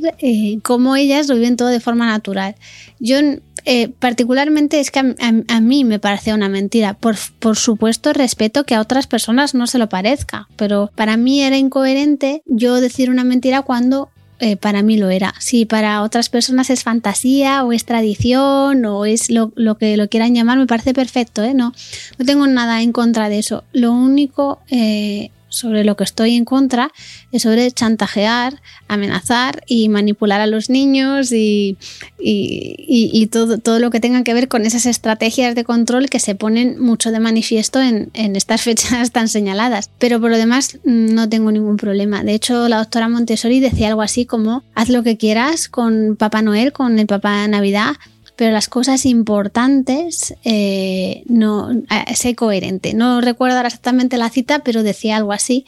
cómo 0.62 0.96
ellas 0.96 1.28
lo 1.28 1.36
viven 1.36 1.58
todo 1.58 1.70
de 1.70 1.80
forma 1.80 2.06
natural. 2.06 2.56
Yo 3.00 3.18
eh, 3.66 3.90
particularmente 3.90 4.80
es 4.80 4.92
que 4.92 5.00
a, 5.00 5.60
mí 5.60 5.84
me 5.84 6.00
parece 6.00 6.34
una 6.34 6.48
mentira. 6.48 6.94
Por, 6.94 7.16
por, 7.40 7.58
supuesto, 7.58 8.14
respeto 8.14 8.66
que 8.66 8.76
a 8.76 8.82
otras 8.82 9.08
personas 9.08 9.56
no 9.56 9.66
se 9.66 9.80
lo 9.80 9.90
parezca, 9.90 10.48
pero 10.56 10.92
para 10.96 11.18
mí 11.18 11.42
era 11.42 11.58
incoherente 11.58 12.44
yo 12.46 12.80
decir 12.80 13.10
una 13.10 13.24
mentira 13.24 13.64
cuando 13.64 14.10
eh, 14.40 14.56
para 14.56 14.84
mí 14.84 14.98
lo 14.98 15.10
era. 15.10 15.34
Si 15.40 15.66
para 15.66 16.04
otras 16.04 16.30
personas 16.30 16.70
es 16.70 16.84
fantasía 16.84 17.64
o 17.64 17.72
es 17.72 17.86
tradición 17.86 18.86
o 18.86 19.06
es 19.06 19.30
lo, 19.30 19.52
que 19.78 19.98
lo 19.98 20.08
quieran 20.08 20.36
llamar, 20.36 20.58
me 20.58 20.68
parece 20.68 20.94
perfecto, 20.94 21.44
¿eh? 21.44 21.54
No, 21.54 21.74
no 22.18 22.26
tengo 22.26 22.46
nada 22.48 22.82
en 22.82 22.92
contra 22.92 23.30
de 23.30 23.40
eso. 23.40 23.64
Lo 23.74 23.92
único 23.92 24.60
sobre 25.50 25.84
lo 25.84 25.96
que 25.96 26.04
estoy 26.04 26.36
en 26.36 26.46
contra 26.46 26.92
es 27.32 27.44
sobre 27.44 27.72
chantajear, 27.72 28.62
amenazar 28.88 29.64
y 29.68 29.90
manipular 29.90 30.42
a 30.42 30.48
los 30.48 30.70
niños 30.70 31.32
y, 31.32 31.78
y, 32.20 33.28
todo, 33.28 33.58
todo, 33.58 33.80
lo 33.80 33.90
que 33.90 34.00
tenga 34.00 34.24
que 34.24 34.34
ver 34.34 34.48
con 34.48 34.66
esas 34.66 34.86
estrategias 34.86 35.56
de 35.56 35.64
control 35.64 36.10
que 36.10 36.20
se 36.20 36.36
ponen 36.36 36.80
mucho 36.80 37.12
de 37.12 37.20
manifiesto 37.20 37.82
en, 37.82 38.10
en 38.14 38.36
estas 38.36 38.62
fechas 38.68 39.12
tan 39.12 39.28
señaladas. 39.28 39.90
Pero 39.98 40.20
por 40.20 40.32
lo 40.32 40.38
demás 40.38 40.80
no 40.84 41.30
tengo 41.30 41.52
ningún 41.52 41.78
problema. 41.78 42.24
De 42.24 42.34
hecho, 42.34 42.68
la 42.68 42.78
doctora 42.78 43.10
Montessori 43.10 43.60
decía 43.60 43.88
algo 43.90 44.02
así 44.02 44.26
como 44.26 44.64
haz 44.76 44.90
lo 44.90 45.04
que 45.04 45.18
quieras 45.18 45.68
con 45.70 46.16
Papá 46.18 46.42
Noel, 46.42 46.72
con 46.72 47.00
el 47.00 47.08
Papá 47.08 47.48
Navidad, 47.48 47.96
pero 48.38 48.52
las 48.52 48.70
cosas 48.70 49.06
importantes 49.06 50.36
eh, 50.46 51.24
no 51.26 51.72
eh, 51.72 52.16
sé 52.16 52.36
coherente. 52.36 52.94
No 52.94 53.20
recuerdo 53.20 53.60
exactamente 53.60 54.18
la 54.18 54.30
cita, 54.30 54.60
pero 54.60 54.84
decía 54.84 55.18
algo 55.18 55.34
así 55.34 55.66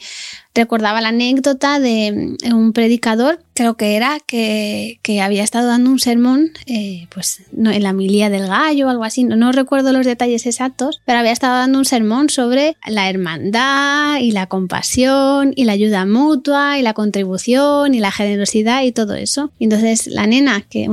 recordaba 0.54 1.00
la 1.00 1.08
anécdota 1.08 1.78
de 1.78 2.36
mm, 2.44 2.54
un 2.54 2.72
predicador, 2.72 3.40
creo 3.54 3.74
que 3.74 3.96
era, 3.96 4.18
que, 4.26 4.98
había 5.22 5.42
estado 5.42 5.68
dando 5.68 5.90
un 5.90 5.98
sermón 5.98 6.50
eh, 6.66 7.06
pues, 7.10 7.42
en 7.52 7.82
la 7.82 7.92
milía 7.92 8.30
del 8.30 8.46
gallo 8.46 8.86
o 8.86 8.90
algo 8.90 9.04
así, 9.04 9.24
no, 9.24 9.52
recuerdo 9.52 9.92
los 9.92 10.06
detalles 10.06 10.46
exactos, 10.46 11.02
pero 11.04 11.18
había 11.18 11.32
estado 11.32 11.56
dando 11.56 11.78
un 11.78 11.84
sermón 11.84 12.30
sobre 12.30 12.76
la 12.86 13.10
hermandad 13.10 14.18
y 14.20 14.30
la 14.30 14.46
compasión 14.46 15.52
y 15.56 15.64
la 15.64 15.72
ayuda 15.72 16.06
mutua 16.06 16.78
y 16.78 16.82
la 16.82 16.94
contribución 16.94 17.94
y 17.94 18.00
la 18.00 18.12
generosidad 18.12 18.82
y 18.82 18.92
todo 18.92 19.14
eso. 19.14 19.52
entonces 19.60 20.06
la 20.06 20.26
nena, 20.26 20.62
que, 20.62 20.88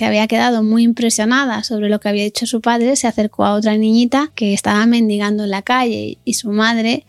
había 0.00 0.26
quedado 0.28 0.62
muy 0.62 0.84
impresionada 0.84 1.62
sobre 1.62 1.90
lo 1.90 2.00
que 2.00 2.08
había 2.08 2.24
hecho 2.24 2.46
su 2.46 2.60
padre, 2.60 2.96
se 2.96 3.06
acercó 3.06 3.44
a 3.44 3.54
otra 3.54 3.76
niñita 3.76 4.30
que 4.34 4.54
estaba 4.54 4.86
mendigando 4.86 5.44
en 5.44 5.50
la 5.50 5.62
calle 5.62 6.18
y 6.24 6.34
su 6.34 6.50
madre 6.50 7.04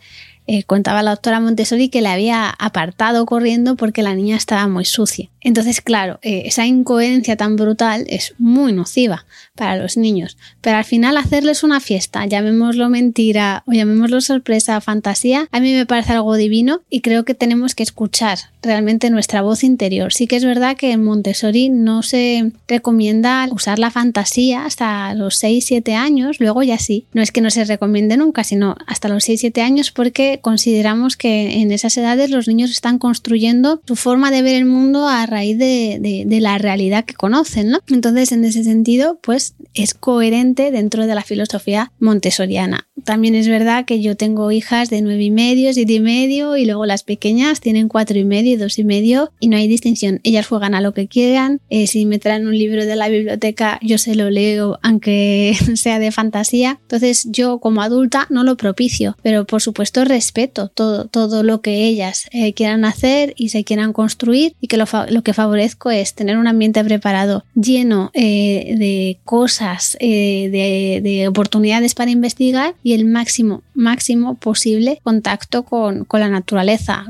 eh, 0.52 0.64
contaba 0.64 1.04
la 1.04 1.12
doctora 1.12 1.38
Montessori 1.38 1.90
que 1.90 2.02
le 2.02 2.08
había 2.08 2.50
apartado 2.50 3.24
corriendo 3.24 3.76
porque 3.76 4.02
la 4.02 4.16
niña 4.16 4.34
estaba 4.34 4.66
muy 4.66 4.84
sucia. 4.84 5.30
Entonces, 5.40 5.80
claro, 5.80 6.18
eh, 6.22 6.42
esa 6.46 6.66
incoherencia 6.66 7.36
tan 7.36 7.54
brutal 7.54 8.04
es 8.08 8.34
muy 8.36 8.72
nociva 8.72 9.26
para 9.60 9.76
los 9.76 9.98
niños. 9.98 10.38
Pero 10.62 10.78
al 10.78 10.86
final 10.86 11.18
hacerles 11.18 11.62
una 11.62 11.80
fiesta, 11.80 12.24
llamémoslo 12.24 12.88
mentira 12.88 13.62
o 13.66 13.72
llamémoslo 13.72 14.22
sorpresa, 14.22 14.80
fantasía, 14.80 15.48
a 15.52 15.60
mí 15.60 15.74
me 15.74 15.84
parece 15.84 16.14
algo 16.14 16.34
divino 16.36 16.80
y 16.88 17.02
creo 17.02 17.26
que 17.26 17.34
tenemos 17.34 17.74
que 17.74 17.82
escuchar 17.82 18.38
realmente 18.62 19.10
nuestra 19.10 19.42
voz 19.42 19.62
interior. 19.62 20.14
Sí 20.14 20.26
que 20.26 20.36
es 20.36 20.46
verdad 20.46 20.78
que 20.78 20.92
en 20.92 21.04
Montessori 21.04 21.68
no 21.68 22.02
se 22.02 22.52
recomienda 22.68 23.46
usar 23.50 23.78
la 23.78 23.90
fantasía 23.90 24.64
hasta 24.64 25.12
los 25.12 25.42
6-7 25.42 25.92
años, 25.92 26.40
luego 26.40 26.62
ya 26.62 26.78
sí. 26.78 27.04
No 27.12 27.20
es 27.20 27.30
que 27.30 27.42
no 27.42 27.50
se 27.50 27.64
recomiende 27.64 28.16
nunca, 28.16 28.42
sino 28.42 28.76
hasta 28.86 29.10
los 29.10 29.28
6-7 29.28 29.60
años 29.60 29.90
porque 29.90 30.38
consideramos 30.40 31.18
que 31.18 31.60
en 31.60 31.70
esas 31.70 31.98
edades 31.98 32.30
los 32.30 32.48
niños 32.48 32.70
están 32.70 32.98
construyendo 32.98 33.82
su 33.86 33.94
forma 33.94 34.30
de 34.30 34.40
ver 34.40 34.54
el 34.54 34.64
mundo 34.64 35.06
a 35.06 35.26
raíz 35.26 35.58
de, 35.58 36.26
la 36.40 36.56
realidad 36.56 37.04
que 37.04 37.12
conocen, 37.12 37.68
¿no? 37.68 37.80
Entonces, 37.88 38.32
en 38.32 38.44
ese 38.44 38.64
sentido, 38.64 39.18
pues 39.22 39.49
es 39.74 39.94
coherente 39.94 40.70
dentro 40.70 41.06
de 41.06 41.14
la 41.14 41.22
filosofía 41.22 41.92
montessoriana. 41.98 42.88
También 43.04 43.34
es 43.34 43.48
verdad 43.48 43.84
que 43.84 44.00
yo 44.00 44.16
tengo 44.16 44.52
hijas 44.52 44.90
de 44.90 45.02
nueve 45.02 45.24
y 45.24 45.30
medio, 45.30 45.72
siete 45.72 45.94
y 45.94 46.00
medio 46.00 46.56
y 46.56 46.66
luego 46.66 46.86
las 46.86 47.02
pequeñas 47.02 47.60
tienen 47.60 47.88
cuatro 47.88 48.18
y 48.18 48.24
medio 48.24 48.50
dos 48.60 48.78
y 48.78 48.84
medio 48.84 49.32
y 49.40 49.48
no 49.48 49.56
hay 49.56 49.66
distinción. 49.66 50.20
Ellas 50.22 50.46
juegan 50.46 50.74
a 50.74 50.80
lo 50.80 50.94
que 50.94 51.08
quieran. 51.08 51.60
Eh, 51.70 51.86
si 51.86 52.06
me 52.06 52.18
traen 52.18 52.46
un 52.46 52.56
libro 52.56 52.84
de 52.84 52.96
la 52.96 53.08
biblioteca, 53.08 53.78
yo 53.82 53.98
se 53.98 54.14
lo 54.14 54.30
leo 54.30 54.78
aunque 54.82 55.56
sea 55.74 55.98
de 55.98 56.12
fantasía. 56.12 56.78
Entonces 56.82 57.26
yo 57.30 57.58
como 57.58 57.82
adulta 57.82 58.26
no 58.30 58.44
lo 58.44 58.56
propicio, 58.56 59.16
pero 59.22 59.44
por 59.44 59.62
supuesto 59.62 60.04
respeto 60.04 60.68
todo, 60.68 61.06
todo 61.06 61.42
lo 61.42 61.60
que 61.60 61.84
ellas 61.86 62.28
eh, 62.32 62.52
quieran 62.52 62.84
hacer 62.84 63.34
y 63.36 63.48
se 63.48 63.64
quieran 63.64 63.92
construir 63.92 64.54
y 64.60 64.68
que 64.68 64.76
lo, 64.76 64.86
que 65.24 65.32
favorezco 65.32 65.90
es 65.90 66.14
tener 66.14 66.36
un 66.36 66.46
ambiente 66.46 66.84
preparado 66.84 67.44
lleno 67.54 68.10
eh, 68.14 68.74
de 68.78 69.18
cosas, 69.24 69.96
de, 70.00 71.00
de 71.02 71.28
oportunidades 71.28 71.94
para 71.94 72.10
investigar 72.10 72.74
el 72.92 73.04
máximo, 73.04 73.62
máximo 73.74 74.34
posible 74.34 75.00
contacto 75.02 75.64
con, 75.64 76.06
la 76.12 76.28
naturaleza. 76.28 77.06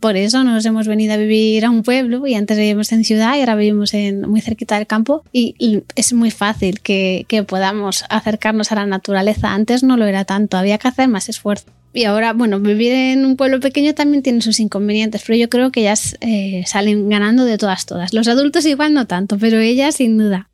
Por 0.00 0.16
eso 0.16 0.44
nos 0.44 0.64
hemos 0.64 0.86
venido 0.86 1.14
a 1.14 1.16
vivir 1.16 1.64
a 1.64 1.70
un 1.70 1.82
pueblo 1.82 2.26
y 2.26 2.34
antes 2.34 2.56
vivíamos 2.56 2.92
en 2.92 3.04
ciudad 3.04 3.36
y 3.36 3.40
ahora 3.40 3.56
vivimos 3.56 3.92
en, 3.94 4.28
muy 4.28 4.40
cerquita 4.40 4.76
del 4.76 4.86
campo 4.86 5.24
y, 5.32 5.54
es 5.96 6.12
muy 6.12 6.30
fácil 6.30 6.80
que, 6.80 7.24
que 7.28 7.42
podamos 7.42 8.04
acercarnos 8.08 8.70
a 8.72 8.76
la 8.76 8.86
naturaleza. 8.86 9.52
Antes 9.52 9.82
no 9.82 9.96
lo 9.96 10.06
era 10.06 10.24
tanto, 10.24 10.56
había 10.56 10.78
que 10.78 10.88
hacer 10.88 11.08
más 11.08 11.28
esfuerzo. 11.28 11.66
Y 11.96 12.04
ahora, 12.04 12.34
bueno, 12.34 12.60
vivir 12.60 12.92
en 12.92 13.24
un 13.24 13.36
pueblo 13.36 13.58
pequeño 13.58 13.94
también 13.94 14.22
tiene 14.22 14.42
sus 14.42 14.60
inconvenientes, 14.60 15.22
pero 15.26 15.38
yo 15.38 15.48
creo 15.48 15.72
que 15.72 15.80
ellas 15.80 16.18
eh, 16.20 16.62
salen 16.66 17.08
ganando 17.08 17.46
de 17.46 17.56
todas, 17.56 17.86
todas. 17.86 18.12
Los 18.12 18.28
adultos 18.28 18.66
igual 18.66 18.92
no 18.92 19.06
tanto, 19.06 19.38
pero 19.38 19.60
ellas 19.60 19.96
sin 19.96 20.18
duda. 20.18 20.50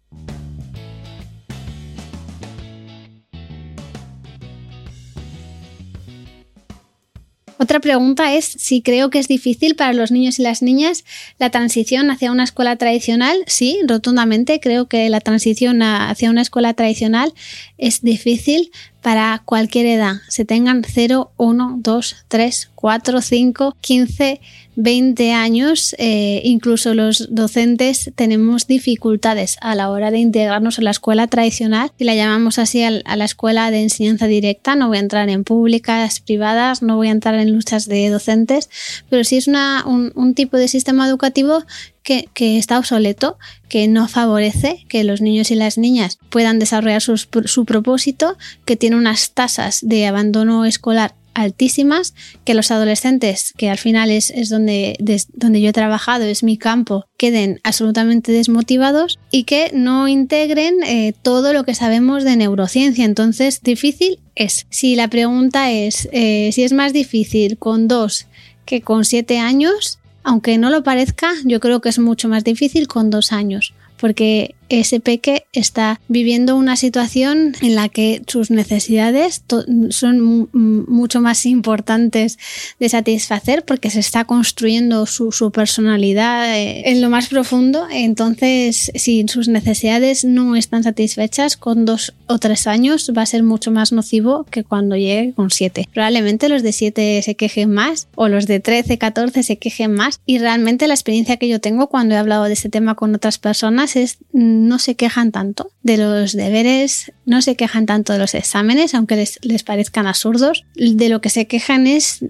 Otra 7.63 7.79
pregunta 7.79 8.35
es 8.35 8.45
si 8.45 8.83
creo 8.83 9.09
que 9.09 9.21
es 9.21 9.29
difícil 9.29 9.77
para 9.77 9.93
los 9.93 10.11
niños 10.11 10.41
y 10.41 10.43
las 10.43 10.63
niñas 10.63 11.05
la 11.39 11.51
transición 11.51 12.11
hacia 12.11 12.33
una 12.33 12.43
escuela 12.43 12.75
tradicional. 12.75 13.39
Sí, 13.47 13.79
rotundamente 13.87 14.59
creo 14.59 14.89
que 14.89 15.09
la 15.09 15.21
transición 15.21 15.81
hacia 15.81 16.31
una 16.31 16.43
escuela 16.43 16.75
tradicional 16.75 17.33
es 17.79 18.03
difícil 18.03 18.73
para 19.03 19.43
cualquier 19.45 19.87
edad, 19.87 20.17
se 20.29 20.45
tengan 20.45 20.85
0, 20.87 21.33
1, 21.37 21.79
2, 21.81 22.17
3, 22.29 22.71
4, 22.75 23.21
5, 23.21 23.77
15, 23.81 24.41
20 24.77 25.33
años, 25.33 25.95
eh, 25.99 26.41
incluso 26.45 26.95
los 26.95 27.35
docentes 27.35 28.13
tenemos 28.15 28.67
dificultades 28.67 29.57
a 29.61 29.75
la 29.75 29.91
hora 29.91 30.11
de 30.11 30.19
integrarnos 30.19 30.79
en 30.79 30.85
la 30.85 30.93
escuela 30.93 31.27
tradicional, 31.27 31.91
si 31.99 32.05
la 32.05 32.15
llamamos 32.15 32.59
así 32.59 32.83
a 32.85 33.17
la 33.17 33.25
escuela 33.25 33.71
de 33.73 33.83
enseñanza 33.83 34.29
directa, 34.29 34.77
no 34.77 34.89
voy 34.89 34.99
a 34.99 35.01
entrar 35.01 35.29
en 35.29 35.43
públicas, 35.43 36.21
privadas, 36.21 36.81
no 36.81 36.97
voy 36.97 37.09
a 37.09 37.13
entrar 37.13 37.35
en 37.35 37.53
luchas 37.53 37.87
de 37.87 38.09
docentes, 38.09 38.71
pero 39.11 39.25
sí 39.25 39.37
es 39.37 39.49
una, 39.49 39.85
un, 39.85 40.13
un 40.15 40.35
tipo 40.35 40.57
de 40.57 40.69
sistema 40.69 41.09
educativo 41.09 41.65
que, 42.03 42.29
está 42.59 42.79
obsoleto, 42.79 43.39
que 43.69 43.89
no 43.89 44.09
favorece 44.09 44.85
que 44.89 45.05
los 45.05 45.21
niños 45.21 45.51
y 45.51 45.55
las 45.55 45.79
niñas 45.79 46.19
puedan 46.31 46.59
desarrollar 46.59 47.03
su 47.03 47.65
propósito, 47.65 48.37
que 48.65 48.77
tiene 48.77 48.97
unas 48.97 49.33
tasas 49.33 49.81
de 49.83 50.07
abandono 50.07 50.65
escolar 50.65 51.15
altísimas, 51.35 52.15
que 52.45 52.55
los 52.55 52.71
adolescentes, 52.71 53.53
que 53.57 53.71
al 53.71 53.79
final 53.79 54.11
es, 54.11 54.33
donde, 54.49 54.97
donde 55.33 55.61
yo 55.61 55.71
he 55.71 55.73
trabajado, 55.73 56.25
es 56.25 56.43
mi 56.43 56.57
campo, 56.57 57.07
queden 57.17 57.61
absolutamente 57.65 58.33
desmotivados 58.33 59.19
y 59.31 59.45
que 59.45 59.71
no 59.73 60.09
integren 60.09 60.83
eh, 60.85 61.15
todo 61.23 61.53
lo 61.53 61.65
que 61.65 61.75
sabemos 61.75 62.25
de 62.25 62.37
neurociencia. 62.37 63.05
Entonces, 63.05 63.63
difícil 63.63 64.19
es. 64.35 64.67
Si 64.71 64.97
la 64.97 65.09
pregunta 65.09 65.71
es 65.71 66.09
eh, 66.13 66.51
si 66.53 66.65
es 66.65 66.73
más 66.73 66.93
difícil 66.93 67.59
con 67.59 67.89
dos 67.89 68.27
que 68.65 68.81
con 68.81 69.05
siete 69.05 69.39
años, 69.39 69.99
aunque 70.25 70.59
no 70.59 70.71
lo 70.71 70.83
parezca, 70.83 71.33
yo 71.45 71.61
creo 71.61 71.81
que 71.81 71.89
es 71.89 71.99
mucho 71.99 72.29
más 72.29 72.45
difícil 72.45 72.89
con 72.89 73.11
dos 73.11 73.33
años, 73.33 73.75
porque 73.99 74.55
ese 74.81 75.01
peque 75.01 75.45
está 75.53 76.01
viviendo 76.09 76.57
una 76.57 76.77
situación 76.77 77.55
en 77.61 77.75
la 77.75 77.89
que 77.89 78.23
sus 78.27 78.51
necesidades 78.51 79.45
son 79.91 80.49
mucho 80.53 81.21
más 81.21 81.47
importantes 81.47 82.39
de 82.79 82.89
satisfacer 82.89 83.65
porque 83.65 83.91
se 83.91 84.01
está 84.01 84.25
construyendo 84.25 85.07
su, 85.07 85.33
personalidad 85.53 86.57
eh, 86.57 86.91
en 86.91 87.01
lo 87.01 87.11
más 87.11 87.29
profundo. 87.29 87.87
Entonces, 87.91 88.91
si 88.95 89.25
sus 89.29 89.49
necesidades 89.49 90.25
no 90.25 90.57
están 90.57 90.83
satisfechas 90.83 91.57
con 91.57 91.85
dos 91.85 92.15
o 92.27 92.39
tres 92.39 92.67
años, 92.67 93.13
va 93.17 93.23
a 93.23 93.27
ser 93.27 93.43
mucho 93.43 93.71
más 93.71 93.93
nocivo 93.93 94.47
que 94.51 94.65
cuando 94.65 94.97
llegue 94.97 95.33
con 95.35 95.51
siete. 95.51 95.89
Probablemente 95.93 96.49
los 96.49 96.63
de 96.63 96.73
siete 96.73 97.21
se 97.23 97.35
quejen 97.35 97.73
más 97.73 98.09
o 98.15 98.29
los 98.29 98.47
de 98.47 98.61
13, 98.61 98.99
14 98.99 99.43
se 99.43 99.59
quejen 99.59 99.93
más. 99.95 100.21
Y 100.27 100.39
realmente 100.39 100.87
la 100.87 100.95
experiencia 100.95 101.37
que 101.37 101.49
yo 101.49 101.61
tengo 101.61 101.89
cuando 101.89 102.15
he 102.15 102.19
hablado 102.19 102.45
de 102.45 102.53
este 102.53 102.69
tema 102.69 102.95
con 102.95 103.15
otras 103.15 103.39
personas 103.39 103.97
es 103.97 104.19
no 104.63 104.79
se 104.79 104.95
quejan 104.95 105.33
tanto 105.33 105.71
de 105.83 105.97
los 105.97 106.33
deberes, 106.33 107.13
no 107.27 107.43
se 107.43 107.57
quejan 107.57 107.87
tanto 107.87 108.13
de 108.13 108.19
los 108.19 108.35
exámenes, 108.35 108.95
aunque 108.95 109.17
les, 109.17 109.39
les 109.43 109.63
parezcan 109.63 110.07
absurdos. 110.07 110.65
De 110.75 111.09
lo 111.09 111.21
que 111.21 111.31
se 111.31 111.47
quejan 111.47 111.87
es 111.87 112.25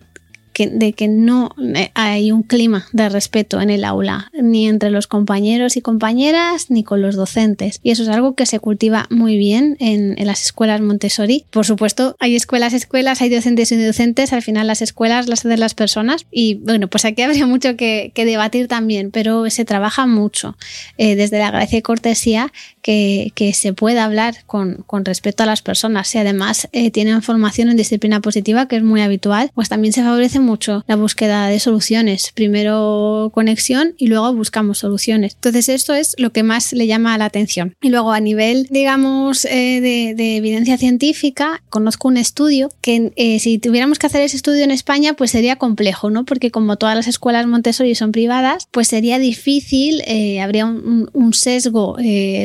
de 0.59 0.93
que 0.93 1.09
no 1.09 1.55
eh, 1.75 1.91
hay 1.95 2.33
un 2.33 2.43
clima 2.43 2.87
de 2.93 3.09
respeto 3.09 3.61
en 3.61 3.71
el 3.71 3.85
aula, 3.85 4.31
ni 4.33 4.69
entre 4.69 4.91
los 4.91 5.07
compañeros 5.07 5.77
y 5.77 5.81
compañeras, 5.81 6.71
ni 6.71 6.85
con 6.85 7.03
los 7.03 7.17
docentes. 7.17 7.81
Y 7.83 7.91
eso 7.91 8.03
es 8.03 8.09
algo 8.09 8.35
que 8.35 8.47
se 8.47 8.61
cultiva 8.61 9.07
muy 9.11 9.37
bien 9.37 9.77
en, 9.81 10.15
las 10.27 10.45
escuelas 10.45 10.81
Montessori. 10.81 11.45
Por 11.51 11.67
supuesto, 11.67 12.17
hay 12.21 12.37
escuelas, 12.37 12.73
escuelas, 12.73 13.21
hay 13.23 13.29
docentes 13.29 13.73
y 13.73 13.83
docentes, 13.83 14.33
al 14.33 14.43
final 14.43 14.67
las 14.67 14.83
escuelas 14.83 15.29
las 15.29 15.45
hacen 15.45 15.61
las 15.61 15.75
personas 15.75 16.27
y 16.31 16.57
bueno, 16.57 16.89
pues 16.89 17.05
aquí 17.05 17.23
habría 17.23 17.47
mucho 17.47 17.77
que, 17.77 18.13
debatir 18.15 18.69
también, 18.69 19.11
pero 19.11 19.51
se 19.51 19.65
trabaja 19.65 20.07
mucho 20.07 20.57
eh, 20.97 21.17
desde 21.17 21.39
la 21.39 21.51
gracia 21.51 21.79
y 21.79 21.83
cortesía 21.83 22.53
que, 22.83 23.53
se 23.55 23.73
pueda 23.73 24.05
hablar 24.05 24.37
con, 24.47 24.85
con, 24.87 25.05
respeto 25.05 25.43
a 25.43 25.47
las 25.47 25.63
personas. 25.63 26.09
Si 26.09 26.19
además 26.19 26.69
eh, 26.73 26.91
tienen 26.91 27.23
formación 27.23 27.69
en 27.69 27.77
disciplina 27.77 28.21
positiva, 28.21 28.67
que 28.67 28.77
es 28.77 28.83
muy 28.83 29.01
habitual, 29.01 29.51
pues 29.55 29.69
también 29.69 29.93
se 29.93 30.03
favorece 30.03 30.41
mucho 30.43 30.85
la 30.87 30.97
búsqueda 30.97 31.47
de 31.49 31.59
soluciones. 31.59 32.33
Primero 32.35 33.31
conexión 33.33 33.95
y 33.97 34.09
luego 34.09 34.33
buscamos 34.35 34.79
soluciones. 34.79 35.35
Entonces 35.35 35.69
esto 35.69 35.95
es 35.95 36.15
lo 36.19 36.33
que 36.33 36.43
más 36.43 36.73
le 36.73 36.87
llama 36.87 37.17
la 37.19 37.27
atención. 37.27 37.75
Y 37.81 37.89
luego 37.89 38.13
a 38.13 38.21
nivel, 38.21 38.67
digamos, 38.71 39.45
eh, 39.45 39.81
de, 39.81 40.37
evidencia 40.37 40.79
científica, 40.79 41.63
conozco 41.69 42.09
un 42.09 42.17
estudio 42.17 42.71
que 42.81 43.13
eh, 43.17 43.39
si 43.39 43.59
tuviéramos 43.59 43.99
que 43.99 44.07
hacer 44.07 44.23
ese 44.23 44.37
estudio 44.37 44.65
en 44.65 44.71
España, 44.71 45.15
pues 45.15 45.31
sería 45.31 45.57
complejo, 45.57 46.11
¿no? 46.11 46.25
Porque 46.25 46.51
como 46.51 46.77
todas 46.77 46.97
las 46.97 47.07
escuelas 47.07 47.47
Montessori 47.47 47.95
son 47.95 48.13
privadas, 48.13 48.69
pues 48.71 48.89
sería 48.89 49.19
difícil, 49.19 50.03
eh, 50.07 50.41
habría 50.41 50.67
un, 50.67 51.11
un 51.13 51.35
sesgo 51.35 51.97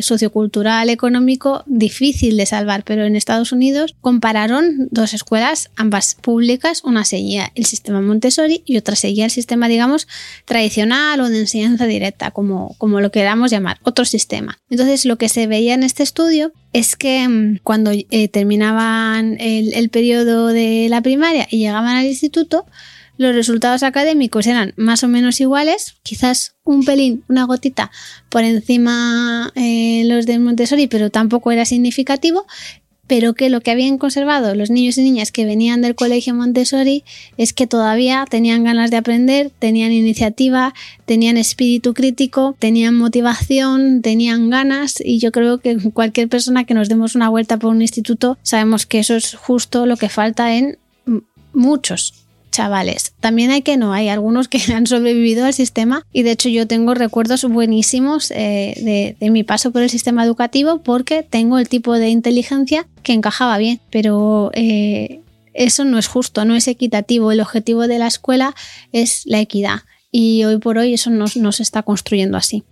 sociocultural, 0.02 0.90
económico 0.90 1.64
difícil 1.66 2.38
de 2.38 2.46
salvar. 2.46 2.84
Pero 2.84 3.06
en 3.06 3.16
Estados 3.16 3.52
Unidos 3.52 3.96
compararon 4.02 4.88
dos 4.92 5.14
escuelas, 5.14 5.70
ambas 5.76 6.16
públicas, 6.16 6.82
una 6.84 7.06
seguía 7.06 7.52
el 7.56 7.66
sistema 7.66 7.87
Montessori 7.90 8.64
y 8.66 8.78
otra 8.78 8.96
seguía 8.96 9.26
el 9.26 9.32
sistema, 9.32 9.68
digamos, 9.68 10.08
tradicional 10.46 11.20
o 11.22 11.30
de 11.30 11.40
enseñanza 11.40 11.86
directa, 11.86 12.32
como, 12.32 12.76
como 12.78 13.02
lo 13.02 13.12
queramos 13.12 13.52
llamar, 13.52 13.80
otro 13.84 14.06
sistema. 14.06 14.60
Entonces, 14.70 15.06
lo 15.06 15.18
que 15.18 15.30
se 15.30 15.48
veía 15.48 15.74
en 15.74 15.84
este 15.84 16.04
estudio 16.04 16.52
es 16.74 16.96
que 16.96 17.28
mm, 17.28 17.60
cuando 17.64 17.92
eh, 17.92 18.28
terminaban 18.28 19.38
el, 19.40 19.74
el 19.74 19.90
periodo 19.90 20.48
de 20.48 20.88
la 20.90 21.02
primaria 21.02 21.48
y 21.50 21.60
llegaban 21.60 21.96
al 21.96 22.06
instituto, 22.06 22.66
los 23.18 23.34
resultados 23.34 23.82
académicos 23.84 24.46
eran 24.46 24.74
más 24.78 25.04
o 25.04 25.08
menos 25.08 25.42
iguales, 25.42 25.96
quizás 26.04 26.56
un 26.64 26.86
pelín, 26.86 27.24
una 27.28 27.46
gotita 27.46 27.92
por 28.30 28.44
encima 28.44 29.52
eh, 29.56 30.04
los 30.06 30.26
de 30.28 30.38
Montessori, 30.38 30.88
pero 30.88 31.10
tampoco 31.10 31.52
era 31.52 31.66
significativo 31.66 32.46
pero 33.08 33.34
que 33.34 33.50
lo 33.50 33.62
que 33.62 33.72
habían 33.72 33.98
conservado 33.98 34.54
los 34.54 34.70
niños 34.70 34.98
y 34.98 35.04
niñas 35.04 35.32
que 35.32 35.46
venían 35.46 35.82
del 35.82 35.96
colegio 35.96 36.36
Montessori 36.36 37.04
es 37.38 37.54
que 37.54 37.68
todavía 37.68 38.26
tenían 38.30 38.64
ganas 38.64 38.92
de 38.92 38.98
aprender, 38.98 39.52
tenían 39.58 39.92
iniciativa, 39.92 40.74
tenían 41.06 41.38
espíritu 41.38 41.94
crítico, 41.94 42.56
tenían 42.60 42.96
motivación, 42.96 44.02
tenían 44.02 44.50
ganas 44.50 45.02
y 45.04 45.20
yo 45.20 45.32
creo 45.32 45.60
que 45.60 45.78
cualquier 45.92 46.28
persona 46.28 46.66
que 46.66 46.74
nos 46.74 46.90
demos 46.90 47.16
una 47.16 47.30
vuelta 47.30 47.58
por 47.58 47.72
un 47.72 47.82
instituto 47.82 48.38
sabemos 48.44 48.86
que 48.86 49.00
eso 49.00 49.16
es 49.16 49.36
justo 49.36 49.86
lo 49.86 49.98
que 49.98 50.10
falta 50.10 50.56
en 50.56 50.78
muchos 51.54 52.27
chavales. 52.58 53.14
También 53.20 53.52
hay 53.52 53.62
que 53.62 53.78
no, 53.78 53.94
hay 53.94 54.10
algunos 54.10 54.48
que 54.48 54.60
han 54.74 54.88
sobrevivido 54.88 55.46
al 55.46 55.54
sistema 55.54 56.04
y 56.12 56.24
de 56.24 56.32
hecho 56.32 56.50
yo 56.50 56.66
tengo 56.66 56.96
recuerdos 56.96 57.44
buenísimos 57.44 58.32
eh, 58.32 59.16
de, 59.20 59.30
mi 59.30 59.44
paso 59.44 59.72
por 59.72 59.84
el 59.84 59.92
sistema 59.92 60.24
educativo 60.24 60.80
porque 60.82 61.22
tengo 61.22 61.60
el 61.60 61.70
tipo 61.70 61.94
de 61.94 62.10
inteligencia 62.10 62.88
que 63.04 63.14
encajaba 63.14 63.60
bien, 63.60 63.80
pero 63.92 64.50
eh, 64.56 65.22
eso 65.54 65.86
no 65.86 66.00
es 66.00 66.08
justo, 66.08 66.46
no 66.46 66.56
es 66.56 66.68
equitativo. 66.68 67.32
El 67.32 67.42
objetivo 67.42 67.88
de 67.88 68.00
la 68.00 68.08
escuela 68.08 68.56
es 68.92 69.22
la 69.26 69.40
equidad 69.40 69.82
y 70.12 70.44
hoy 70.46 70.58
por 70.58 70.80
hoy 70.80 70.96
eso 70.96 71.12
no 71.12 71.52
se 71.52 71.62
está 71.62 71.84
construyendo 71.84 72.38
así. 72.38 72.64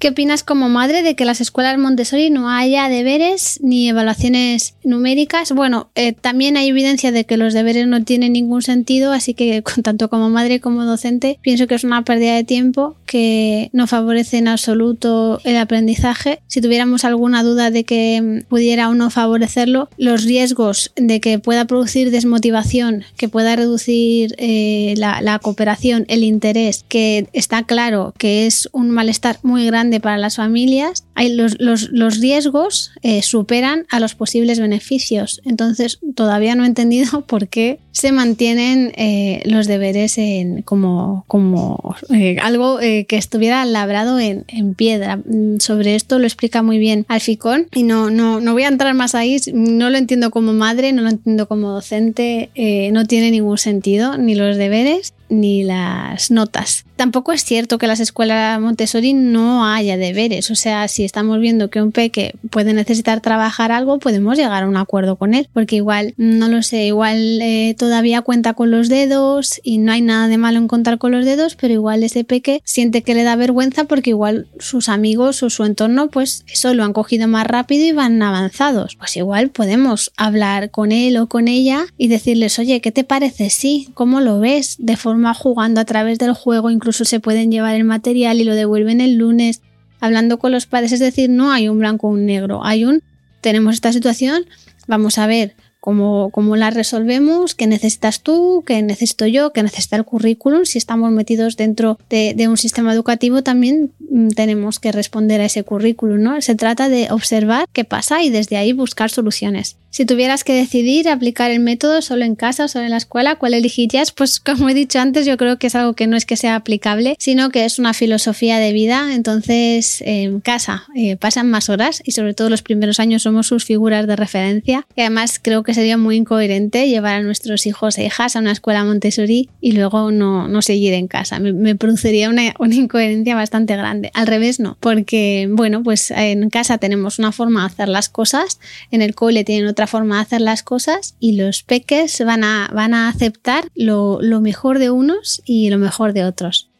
¿Qué 0.00 0.08
opinas 0.08 0.42
como 0.42 0.70
madre 0.70 1.02
de 1.02 1.14
que 1.14 1.26
las 1.26 1.42
escuelas 1.42 1.76
Montessori 1.76 2.30
no 2.30 2.48
haya 2.48 2.88
deberes 2.88 3.60
ni 3.62 3.86
evaluaciones 3.86 4.74
numéricas? 4.82 5.52
Bueno, 5.52 5.90
eh, 5.94 6.14
también 6.14 6.56
hay 6.56 6.70
evidencia 6.70 7.12
de 7.12 7.26
que 7.26 7.36
los 7.36 7.52
deberes 7.52 7.86
no 7.86 8.02
tienen 8.02 8.32
ningún 8.32 8.62
sentido, 8.62 9.12
así 9.12 9.34
que 9.34 9.62
tanto 9.82 10.08
como 10.08 10.30
madre 10.30 10.58
como 10.58 10.86
docente 10.86 11.38
pienso 11.42 11.66
que 11.66 11.74
es 11.74 11.84
una 11.84 12.02
pérdida 12.02 12.34
de 12.34 12.44
tiempo 12.44 12.96
que 13.04 13.68
no 13.74 13.86
favorece 13.86 14.38
en 14.38 14.48
absoluto 14.48 15.38
el 15.44 15.58
aprendizaje. 15.58 16.40
Si 16.46 16.62
tuviéramos 16.62 17.04
alguna 17.04 17.42
duda 17.42 17.70
de 17.70 17.84
que 17.84 18.22
mm, 18.22 18.48
pudiera 18.48 18.88
o 18.88 18.94
no 18.94 19.10
favorecerlo, 19.10 19.90
los 19.98 20.24
riesgos 20.24 20.92
de 20.96 21.20
que 21.20 21.38
pueda 21.38 21.66
producir 21.66 22.10
desmotivación, 22.10 23.04
que 23.18 23.28
pueda 23.28 23.54
reducir 23.54 24.34
eh, 24.38 24.94
la, 24.96 25.20
la 25.20 25.38
cooperación, 25.40 26.06
el 26.08 26.24
interés, 26.24 26.86
que 26.88 27.28
está 27.34 27.64
claro 27.64 28.14
que 28.16 28.46
es 28.46 28.66
un 28.72 28.88
malestar 28.88 29.38
muy 29.42 29.66
grande 29.66 29.89
para 29.98 30.18
las 30.18 30.36
familias, 30.36 31.04
los, 31.16 32.20
riesgos 32.20 32.92
eh, 33.02 33.22
superan 33.22 33.86
a 33.90 33.98
los 33.98 34.14
posibles 34.14 34.60
beneficios. 34.60 35.40
Entonces, 35.44 35.98
todavía 36.14 36.54
no 36.54 36.64
he 36.64 36.66
entendido 36.66 37.22
por 37.26 37.48
qué 37.48 37.80
se 37.90 38.12
mantienen 38.12 38.92
eh, 38.96 39.42
los 39.46 39.66
deberes 39.66 40.18
en, 40.18 40.62
como, 40.62 41.24
como 41.26 41.96
eh, 42.10 42.36
algo 42.40 42.78
que 42.78 43.16
estuviera 43.16 43.64
labrado 43.64 44.20
en, 44.20 44.44
en, 44.46 44.74
piedra. 44.74 45.16
Mm, 45.16 45.58
sobre 45.58 45.96
esto 45.96 46.18
lo 46.18 46.26
explica 46.26 46.62
muy 46.62 46.78
bien 46.78 47.04
Alficón 47.08 47.66
y 47.74 47.82
no, 47.82 48.10
no, 48.10 48.40
no 48.40 48.52
voy 48.52 48.62
a 48.62 48.68
entrar 48.68 48.94
más 48.94 49.14
ahí. 49.14 49.38
No 49.52 49.90
lo 49.90 49.98
entiendo 49.98 50.30
como 50.30 50.52
madre, 50.52 50.92
no 50.92 51.02
lo 51.02 51.08
entiendo 51.08 51.48
como 51.48 51.70
docente, 51.70 52.50
no 52.92 53.06
tiene 53.06 53.30
ningún 53.30 53.58
sentido, 53.58 54.18
ni 54.18 54.34
los 54.34 54.56
deberes 54.56 55.14
ni 55.30 55.62
las 55.64 56.30
notas. 56.30 56.84
Tampoco 56.96 57.32
es 57.32 57.44
cierto 57.44 57.78
que 57.78 57.86
las 57.86 58.00
escuelas 58.00 58.60
Montessori 58.60 59.14
no 59.14 59.64
haya 59.64 59.96
deberes, 59.96 60.50
o 60.50 60.54
sea, 60.54 60.86
si 60.88 61.04
estamos 61.04 61.40
viendo 61.40 61.70
que 61.70 61.80
un 61.80 61.92
peque 61.92 62.34
puede 62.50 62.74
necesitar 62.74 63.20
trabajar 63.20 63.72
algo, 63.72 63.98
podemos 63.98 64.36
llegar 64.36 64.64
a 64.64 64.68
un 64.68 64.76
acuerdo 64.76 65.16
con 65.16 65.32
él, 65.32 65.48
porque 65.54 65.76
igual, 65.76 66.12
no 66.18 66.48
lo 66.48 66.62
sé, 66.62 66.84
igual 66.86 67.40
eh, 67.40 67.74
todavía 67.78 68.20
cuenta 68.20 68.52
con 68.52 68.70
los 68.70 68.88
dedos 68.88 69.60
y 69.62 69.78
no 69.78 69.92
hay 69.92 70.02
nada 70.02 70.28
de 70.28 70.36
malo 70.36 70.58
en 70.58 70.68
contar 70.68 70.98
con 70.98 71.12
los 71.12 71.24
dedos, 71.24 71.56
pero 71.56 71.72
igual 71.72 72.02
ese 72.02 72.24
peque 72.24 72.60
siente 72.64 73.02
que 73.02 73.14
le 73.14 73.22
da 73.22 73.36
vergüenza 73.36 73.84
porque 73.84 74.10
igual 74.10 74.48
sus 74.58 74.88
amigos 74.88 75.42
o 75.42 75.50
su 75.50 75.64
entorno 75.64 76.10
pues 76.10 76.44
eso 76.52 76.74
lo 76.74 76.84
han 76.84 76.92
cogido 76.92 77.28
más 77.28 77.46
rápido 77.46 77.86
y 77.86 77.92
van 77.92 78.20
avanzados. 78.22 78.96
Pues 78.96 79.16
igual 79.16 79.50
podemos 79.50 80.12
hablar 80.16 80.70
con 80.70 80.92
él 80.92 81.16
o 81.16 81.28
con 81.28 81.48
ella 81.48 81.86
y 81.96 82.08
decirles, 82.08 82.58
oye, 82.58 82.80
¿qué 82.80 82.92
te 82.92 83.04
parece? 83.04 83.50
Sí, 83.50 83.88
¿cómo 83.94 84.20
lo 84.20 84.40
ves? 84.40 84.76
De 84.78 84.96
forma 84.96 85.19
jugando 85.34 85.80
a 85.80 85.84
través 85.84 86.18
del 86.18 86.32
juego, 86.32 86.70
incluso 86.70 87.04
se 87.04 87.20
pueden 87.20 87.50
llevar 87.50 87.74
el 87.74 87.84
material 87.84 88.40
y 88.40 88.44
lo 88.44 88.54
devuelven 88.54 89.00
el 89.00 89.16
lunes, 89.16 89.62
hablando 90.00 90.38
con 90.38 90.52
los 90.52 90.66
padres, 90.66 90.92
es 90.92 91.00
decir, 91.00 91.30
no 91.30 91.52
hay 91.52 91.68
un 91.68 91.78
blanco 91.78 92.08
o 92.08 92.10
un 92.10 92.26
negro, 92.26 92.64
hay 92.64 92.84
un, 92.84 93.02
tenemos 93.40 93.74
esta 93.74 93.92
situación, 93.92 94.44
vamos 94.86 95.18
a 95.18 95.26
ver 95.26 95.54
cómo, 95.80 96.30
cómo 96.30 96.56
la 96.56 96.70
resolvemos, 96.70 97.54
qué 97.54 97.66
necesitas 97.66 98.22
tú, 98.22 98.62
qué 98.66 98.82
necesito 98.82 99.26
yo, 99.26 99.52
qué 99.52 99.62
necesita 99.62 99.96
el 99.96 100.04
currículum. 100.04 100.64
Si 100.64 100.78
estamos 100.78 101.10
metidos 101.10 101.56
dentro 101.56 101.98
de, 102.08 102.34
de, 102.36 102.48
un 102.48 102.56
sistema 102.56 102.92
educativo, 102.92 103.42
también 103.42 103.92
mm, 104.10 104.28
tenemos 104.28 104.78
que 104.78 104.92
responder 104.92 105.40
a 105.40 105.46
ese 105.46 105.64
currículum, 105.64 106.22
¿no? 106.22 106.40
Se 106.42 106.54
trata 106.54 106.88
de 106.88 107.08
observar 107.10 107.66
qué 107.72 107.84
pasa 107.84 108.22
y 108.22 108.30
desde 108.30 108.56
ahí 108.56 108.72
buscar 108.72 109.10
soluciones. 109.10 109.76
Si 109.90 110.06
tuvieras 110.06 110.44
que 110.44 110.54
decidir 110.54 111.08
aplicar 111.08 111.50
el 111.50 111.58
método 111.58 112.00
solo 112.00 112.24
en 112.24 112.36
casa 112.36 112.64
o 112.64 112.68
solo 112.68 112.84
en 112.84 112.92
la 112.92 112.96
escuela, 112.96 113.34
¿cuál 113.34 113.54
elegirías? 113.54 114.12
Pues 114.12 114.38
como 114.44 114.68
he 114.68 114.74
dicho 114.74 115.00
antes, 115.00 115.26
yo 115.26 115.36
creo 115.36 115.58
que 115.58 115.66
es 115.66 115.74
algo 115.74 115.94
que 115.94 116.06
no 116.06 116.16
es 116.16 116.24
que 116.24 116.36
sea 116.36 116.54
aplicable, 116.54 117.16
sino 117.18 117.50
que 117.50 117.64
es 117.64 117.80
una 117.80 117.92
filosofía 117.92 118.58
de 118.58 118.72
vida. 118.72 119.14
Entonces, 119.14 120.00
en 120.06 120.40
casa 120.40 120.84
eh, 120.94 121.16
pasan 121.16 121.50
más 121.50 121.68
horas 121.68 122.02
y 122.04 122.12
sobre 122.12 122.34
todo 122.34 122.50
los 122.50 122.62
primeros 122.62 123.00
años 123.00 123.22
somos 123.22 123.48
sus 123.48 123.64
figuras 123.64 124.06
de 124.06 124.14
referencia. 124.14 124.86
Además 124.96 125.40
creo 125.42 125.64
que 125.64 125.74
sería 125.74 125.96
muy 125.96 126.16
incoherente 126.16 126.88
llevar 126.88 127.16
a 127.16 127.22
nuestros 127.22 127.66
hijos 127.66 127.98
e 127.98 128.04
hijas 128.04 128.36
a 128.36 128.38
una 128.38 128.52
escuela 128.52 128.84
Montessori 128.84 129.48
y 129.60 129.72
luego 129.72 130.12
no, 130.12 130.46
no 130.46 130.62
seguir 130.62 130.94
en 130.94 131.08
casa. 131.08 131.40
Me, 131.40 131.74
produciría 131.74 132.30
una, 132.30 132.54
una 132.60 132.74
incoherencia 132.76 133.34
bastante 133.34 133.74
grande. 133.76 134.12
Al 134.14 134.28
revés, 134.28 134.60
no, 134.60 134.76
porque 134.78 135.48
bueno, 135.50 135.82
pues 135.82 136.12
en 136.12 136.48
casa 136.50 136.78
tenemos 136.78 137.18
una 137.18 137.32
forma 137.32 137.60
de 137.60 137.66
hacer 137.66 137.88
las 137.88 138.08
cosas, 138.08 138.60
en 138.92 139.02
el 139.02 139.16
cole 139.16 139.42
tienen 139.44 139.66
otra 139.66 139.79
forma 139.86 140.16
de 140.16 140.22
hacer 140.22 140.40
las 140.40 140.62
cosas 140.62 141.16
y 141.18 141.36
los 141.36 141.62
peques 141.62 142.22
van 142.24 142.44
a, 142.44 142.70
van 142.72 142.94
a 142.94 143.08
aceptar 143.08 143.68
lo, 143.74 144.20
lo 144.20 144.40
mejor 144.40 144.78
de 144.78 144.90
unos 144.90 145.42
y 145.44 145.70
lo 145.70 145.78
mejor 145.78 146.12
de 146.12 146.24
otros. 146.24 146.70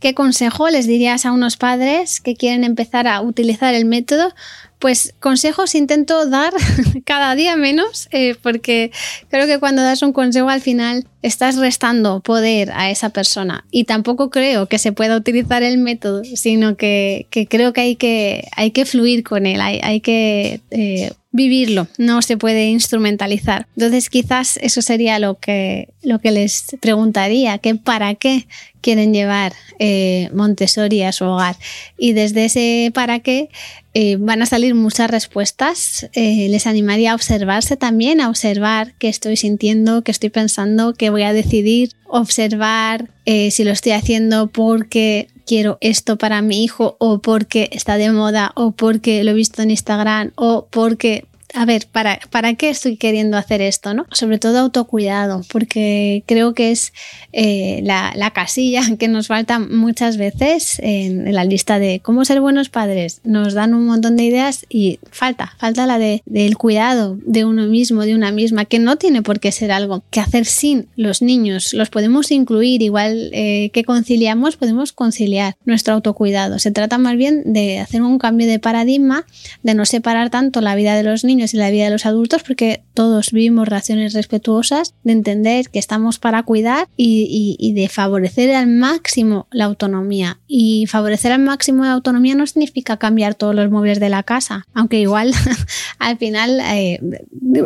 ¿Qué 0.00 0.14
consejo 0.14 0.70
les 0.70 0.86
dirías 0.86 1.26
a 1.26 1.32
unos 1.32 1.58
padres 1.58 2.22
que 2.22 2.34
quieren 2.34 2.64
empezar 2.64 3.06
a 3.06 3.20
utilizar 3.20 3.74
el 3.74 3.84
método 3.84 4.32
pues 4.80 5.14
consejos 5.20 5.74
intento 5.74 6.26
dar 6.26 6.52
cada 7.04 7.36
día 7.36 7.54
menos, 7.54 8.08
eh, 8.10 8.34
porque 8.42 8.90
creo 9.28 9.46
que 9.46 9.60
cuando 9.60 9.82
das 9.82 10.02
un 10.02 10.12
consejo 10.12 10.48
al 10.48 10.62
final 10.62 11.06
estás 11.22 11.56
restando 11.56 12.20
poder 12.20 12.72
a 12.72 12.90
esa 12.90 13.10
persona. 13.10 13.64
Y 13.70 13.84
tampoco 13.84 14.30
creo 14.30 14.66
que 14.66 14.78
se 14.78 14.92
pueda 14.92 15.16
utilizar 15.16 15.62
el 15.62 15.78
método, 15.78 16.22
sino 16.24 16.76
que, 16.76 17.26
creo 17.48 17.72
que 17.72 17.80
hay, 17.82 17.96
que 17.96 18.48
hay 18.56 18.70
que 18.70 18.86
fluir 18.86 19.22
con 19.22 19.46
él, 19.46 19.60
hay, 19.60 20.00
que 20.00 20.60
eh, 20.70 21.12
vivirlo, 21.32 21.86
no 21.96 22.22
se 22.22 22.36
puede 22.36 22.66
instrumentalizar. 22.66 23.66
Entonces 23.76 24.10
quizás 24.10 24.58
eso 24.62 24.82
sería 24.82 25.18
lo 25.18 25.38
que, 25.38 25.88
lo 26.02 26.18
que 26.18 26.32
les 26.32 26.76
preguntaría, 26.80 27.58
que 27.58 27.76
para 27.76 28.14
qué 28.14 28.46
quieren 28.80 29.12
llevar 29.12 29.52
eh, 29.78 30.28
Montessori 30.32 31.02
a 31.02 31.12
su 31.12 31.24
hogar. 31.24 31.56
Y 31.98 32.12
desde 32.12 32.46
ese 32.46 32.90
para 32.94 33.20
qué 33.20 33.48
eh, 33.94 34.16
van 34.18 34.42
a 34.42 34.46
salir 34.46 34.74
muchas 34.74 35.10
respuestas. 35.10 36.08
Eh, 36.14 36.48
les 36.48 36.66
animaría 36.66 37.12
a 37.12 37.14
observarse 37.14 37.76
también, 37.76 38.20
a 38.20 38.28
observar 38.28 38.94
qué 38.98 39.08
estoy 39.08 39.36
sintiendo, 39.36 40.02
qué 40.02 40.10
estoy 40.10 40.30
pensando, 40.30 40.94
qué 40.94 41.10
voy 41.10 41.22
a 41.22 41.32
decidir, 41.32 41.92
observar 42.06 43.08
si 43.50 43.62
lo 43.62 43.70
estoy 43.70 43.92
haciendo 43.92 44.48
porque 44.48 45.28
quiero 45.50 45.78
esto 45.80 46.16
para 46.16 46.42
mi 46.42 46.62
hijo 46.62 46.94
o 47.00 47.18
porque 47.18 47.68
está 47.72 47.96
de 47.96 48.12
moda 48.12 48.52
o 48.54 48.70
porque 48.70 49.24
lo 49.24 49.32
he 49.32 49.34
visto 49.34 49.62
en 49.62 49.72
Instagram 49.72 50.30
o 50.36 50.68
porque 50.70 51.24
a 51.54 51.64
ver, 51.64 51.86
¿para, 51.90 52.20
¿para 52.30 52.54
qué 52.54 52.70
estoy 52.70 52.96
queriendo 52.96 53.36
hacer 53.36 53.60
esto? 53.60 53.94
¿no? 53.94 54.06
Sobre 54.12 54.38
todo 54.38 54.58
autocuidado, 54.58 55.42
porque 55.50 56.22
creo 56.26 56.54
que 56.54 56.70
es 56.70 56.92
eh, 57.32 57.80
la, 57.82 58.30
casilla 58.32 58.82
que 58.98 59.08
nos 59.08 59.26
falta 59.26 59.58
muchas 59.58 60.16
veces 60.16 60.78
en, 60.78 61.32
la 61.34 61.44
lista 61.44 61.78
de 61.78 62.00
cómo 62.00 62.24
ser 62.24 62.40
buenos 62.40 62.68
padres. 62.68 63.20
Nos 63.24 63.54
dan 63.54 63.74
un 63.74 63.86
montón 63.86 64.16
de 64.16 64.24
ideas 64.24 64.66
y 64.68 65.00
falta, 65.10 65.54
falta 65.58 65.86
la 65.86 65.98
de, 65.98 66.22
del 66.26 66.56
cuidado 66.56 67.18
de 67.24 67.44
uno 67.44 67.66
mismo, 67.66 68.02
de 68.02 68.14
una 68.14 68.30
misma, 68.30 68.64
que 68.64 68.78
no 68.78 68.96
tiene 68.96 69.22
por 69.22 69.40
qué 69.40 69.52
ser 69.52 69.72
algo 69.72 70.02
que 70.10 70.20
hacer 70.20 70.46
sin 70.46 70.86
los 70.96 71.22
niños. 71.22 71.74
Los 71.74 71.90
podemos 71.90 72.30
incluir, 72.30 72.82
igual 72.82 73.30
eh, 73.32 73.70
que 73.72 73.84
conciliamos, 73.84 74.56
podemos 74.56 74.92
conciliar 74.92 75.56
nuestro 75.64 75.94
autocuidado. 75.94 76.58
Se 76.58 76.70
trata 76.70 76.98
más 76.98 77.16
bien 77.16 77.42
de 77.52 77.78
hacer 77.80 78.02
un 78.02 78.18
cambio 78.18 78.46
de 78.46 78.58
paradigma, 78.58 79.26
de 79.62 79.74
no 79.74 79.84
separar 79.84 80.30
tanto 80.30 80.60
la 80.60 80.74
vida 80.74 80.94
de 80.94 81.02
los 81.02 81.24
niños 81.24 81.39
y 81.40 81.56
la 81.56 81.70
vida 81.70 81.84
de 81.84 81.90
los 81.90 82.06
adultos 82.06 82.42
porque 82.42 82.82
todos 82.94 83.32
vivimos 83.32 83.68
relaciones 83.68 84.12
respetuosas, 84.12 84.94
de 85.04 85.12
entender 85.12 85.68
que 85.70 85.78
estamos 85.78 86.18
para 86.18 86.42
cuidar 86.42 86.88
y, 86.96 87.72
de 87.74 87.88
favorecer 87.88 88.54
al 88.54 88.66
máximo 88.66 89.46
la 89.50 89.64
autonomía. 89.64 90.38
Y 90.46 90.86
favorecer 90.86 91.32
al 91.32 91.40
máximo 91.40 91.84
la 91.84 91.92
autonomía 91.92 92.34
no 92.34 92.46
significa 92.46 92.98
cambiar 92.98 93.34
todos 93.34 93.54
los 93.54 93.70
muebles 93.70 94.00
de 94.00 94.08
la 94.10 94.22
casa, 94.22 94.66
aunque 94.74 95.00
igual 95.00 95.32
al 95.98 96.18
final 96.18 96.60
eh, 96.60 97.00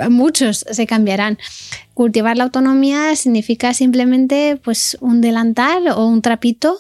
muchos 0.09 0.65
se 0.71 0.87
cambiarán. 0.87 1.39
Cultivar 1.95 2.37
la 2.37 2.45
autonomía 2.45 3.15
significa 3.17 3.75
simplemente 3.75 4.61
pues 4.63 4.97
un 5.01 5.21
delantal 5.21 5.89
o 5.89 6.07
un 6.07 6.23
trapito 6.23 6.79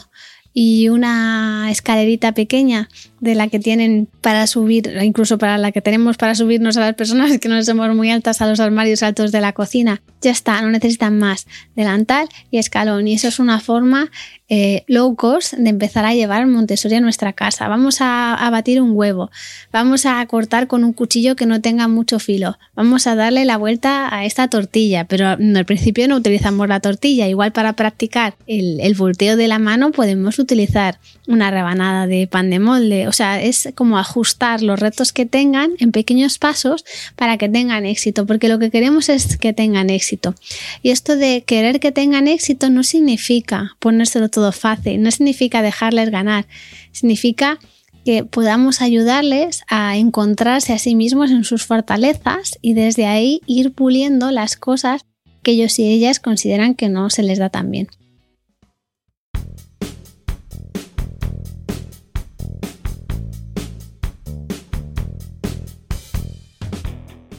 y 0.52 0.88
una 0.88 1.68
escalerita 1.70 2.33
pequeña 2.33 2.88
de 3.24 3.34
la 3.34 3.48
que 3.48 3.58
tienen 3.58 4.08
para 4.20 4.46
subir, 4.46 4.96
incluso 5.02 5.38
para 5.38 5.58
la 5.58 5.72
que 5.72 5.80
tenemos 5.80 6.16
para 6.16 6.34
subirnos 6.34 6.76
a 6.76 6.80
las 6.80 6.94
personas 6.94 7.38
que 7.40 7.48
no 7.48 7.62
somos 7.64 7.94
muy 7.94 8.10
altas 8.10 8.40
a 8.40 8.46
los 8.46 8.60
armarios 8.60 9.02
altos 9.02 9.32
de 9.32 9.40
la 9.40 9.52
cocina. 9.52 10.02
Ya 10.20 10.30
está, 10.30 10.62
no 10.62 10.70
necesitan 10.70 11.18
más 11.18 11.46
delantal 11.74 12.28
y 12.50 12.58
escalón. 12.58 13.08
Y 13.08 13.14
eso 13.14 13.28
es 13.28 13.38
una 13.38 13.60
forma 13.60 14.10
eh, 14.50 14.84
low 14.88 15.16
cost 15.16 15.54
de 15.54 15.70
empezar 15.70 16.04
a 16.04 16.14
llevar 16.14 16.46
Montessori 16.46 16.96
a 16.96 17.00
nuestra 17.00 17.32
casa. 17.32 17.66
Vamos 17.66 17.96
a, 18.00 18.48
batir 18.50 18.80
un 18.80 18.92
huevo, 18.94 19.30
vamos 19.72 20.04
a 20.04 20.24
cortar 20.26 20.66
con 20.66 20.84
un 20.84 20.92
cuchillo 20.92 21.34
que 21.34 21.46
no 21.46 21.62
tenga 21.62 21.88
mucho 21.88 22.18
filo, 22.18 22.58
vamos 22.74 23.06
a 23.06 23.14
darle 23.14 23.46
la 23.46 23.56
vuelta 23.56 24.14
a 24.14 24.26
esta 24.26 24.48
tortilla, 24.48 25.06
pero 25.06 25.28
al 25.28 25.64
principio 25.64 26.06
no 26.08 26.16
utilizamos 26.16 26.68
la 26.68 26.80
tortilla. 26.80 27.26
Igual 27.26 27.52
para 27.52 27.72
practicar 27.72 28.37
el, 28.46 28.94
volteo 28.94 29.37
de 29.37 29.48
la 29.48 29.58
mano 29.58 29.92
podemos 29.92 30.38
utilizar 30.38 30.98
una 31.26 31.50
rebanada 31.50 32.06
de 32.06 32.26
pan 32.26 32.50
de 32.50 32.58
molde 32.58 33.08
sea, 33.14 33.40
es 33.40 33.68
como 33.74 33.98
ajustar 33.98 34.62
los 34.62 34.79
retos 34.79 35.12
que 35.12 35.27
tengan 35.27 35.72
en 35.79 35.92
pequeños 35.92 36.38
pasos 36.38 36.85
para 37.16 37.38
que 37.38 37.48
tengan 37.48 37.87
éxito, 37.87 38.27
porque 38.27 38.48
lo 38.48 38.59
que 38.59 38.70
queremos 38.70 39.09
es 39.09 39.37
que 39.37 39.53
tengan 39.53 39.90
éxito. 39.90 40.35
Y 40.83 40.90
esto 40.90 41.16
de 41.16 41.42
querer 41.44 41.81
que 41.81 41.92
tengan 41.92 42.29
éxito 42.29 42.70
no 42.70 42.83
significa 42.83 43.77
ponérselo 43.79 44.29
todo 44.29 44.53
fácil, 44.53 45.03
no 45.03 45.11
significa 45.11 45.62
dejarles 45.62 46.11
ganar, 46.11 46.46
significa 46.92 47.59
que 48.05 48.24
podamos 48.24 48.83
ayudarles 48.83 49.62
a 49.68 49.96
encontrarse 49.96 50.72
a 50.72 50.79
sí 50.79 50.94
mismos 50.94 51.31
en 51.31 51.44
sus 51.44 51.64
fortalezas 51.64 52.59
y 52.61 52.74
desde 52.74 53.07
ahí 53.07 53.40
ir 53.46 53.72
puliendo 53.72 54.31
las 54.31 54.57
cosas 54.57 55.07
que 55.42 55.53
ellos 55.53 55.79
y 55.79 55.90
ellas 55.90 56.20
consideran 56.20 56.74
que 56.74 56.88
no 56.88 57.11
se 57.11 57.22
les 57.22 57.38
da 57.38 57.48
tan 57.48 57.70
bien. 57.70 57.88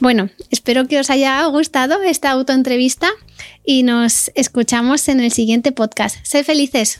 Bueno, 0.00 0.28
espero 0.50 0.86
que 0.86 1.00
os 1.00 1.10
haya 1.10 1.44
gustado 1.46 2.02
esta 2.02 2.30
autoentrevista 2.30 3.08
y 3.64 3.82
nos 3.82 4.30
escuchamos 4.34 5.08
en 5.08 5.20
el 5.20 5.32
siguiente 5.32 5.72
podcast. 5.72 6.16
Sé 6.22 6.44
felices. 6.44 6.98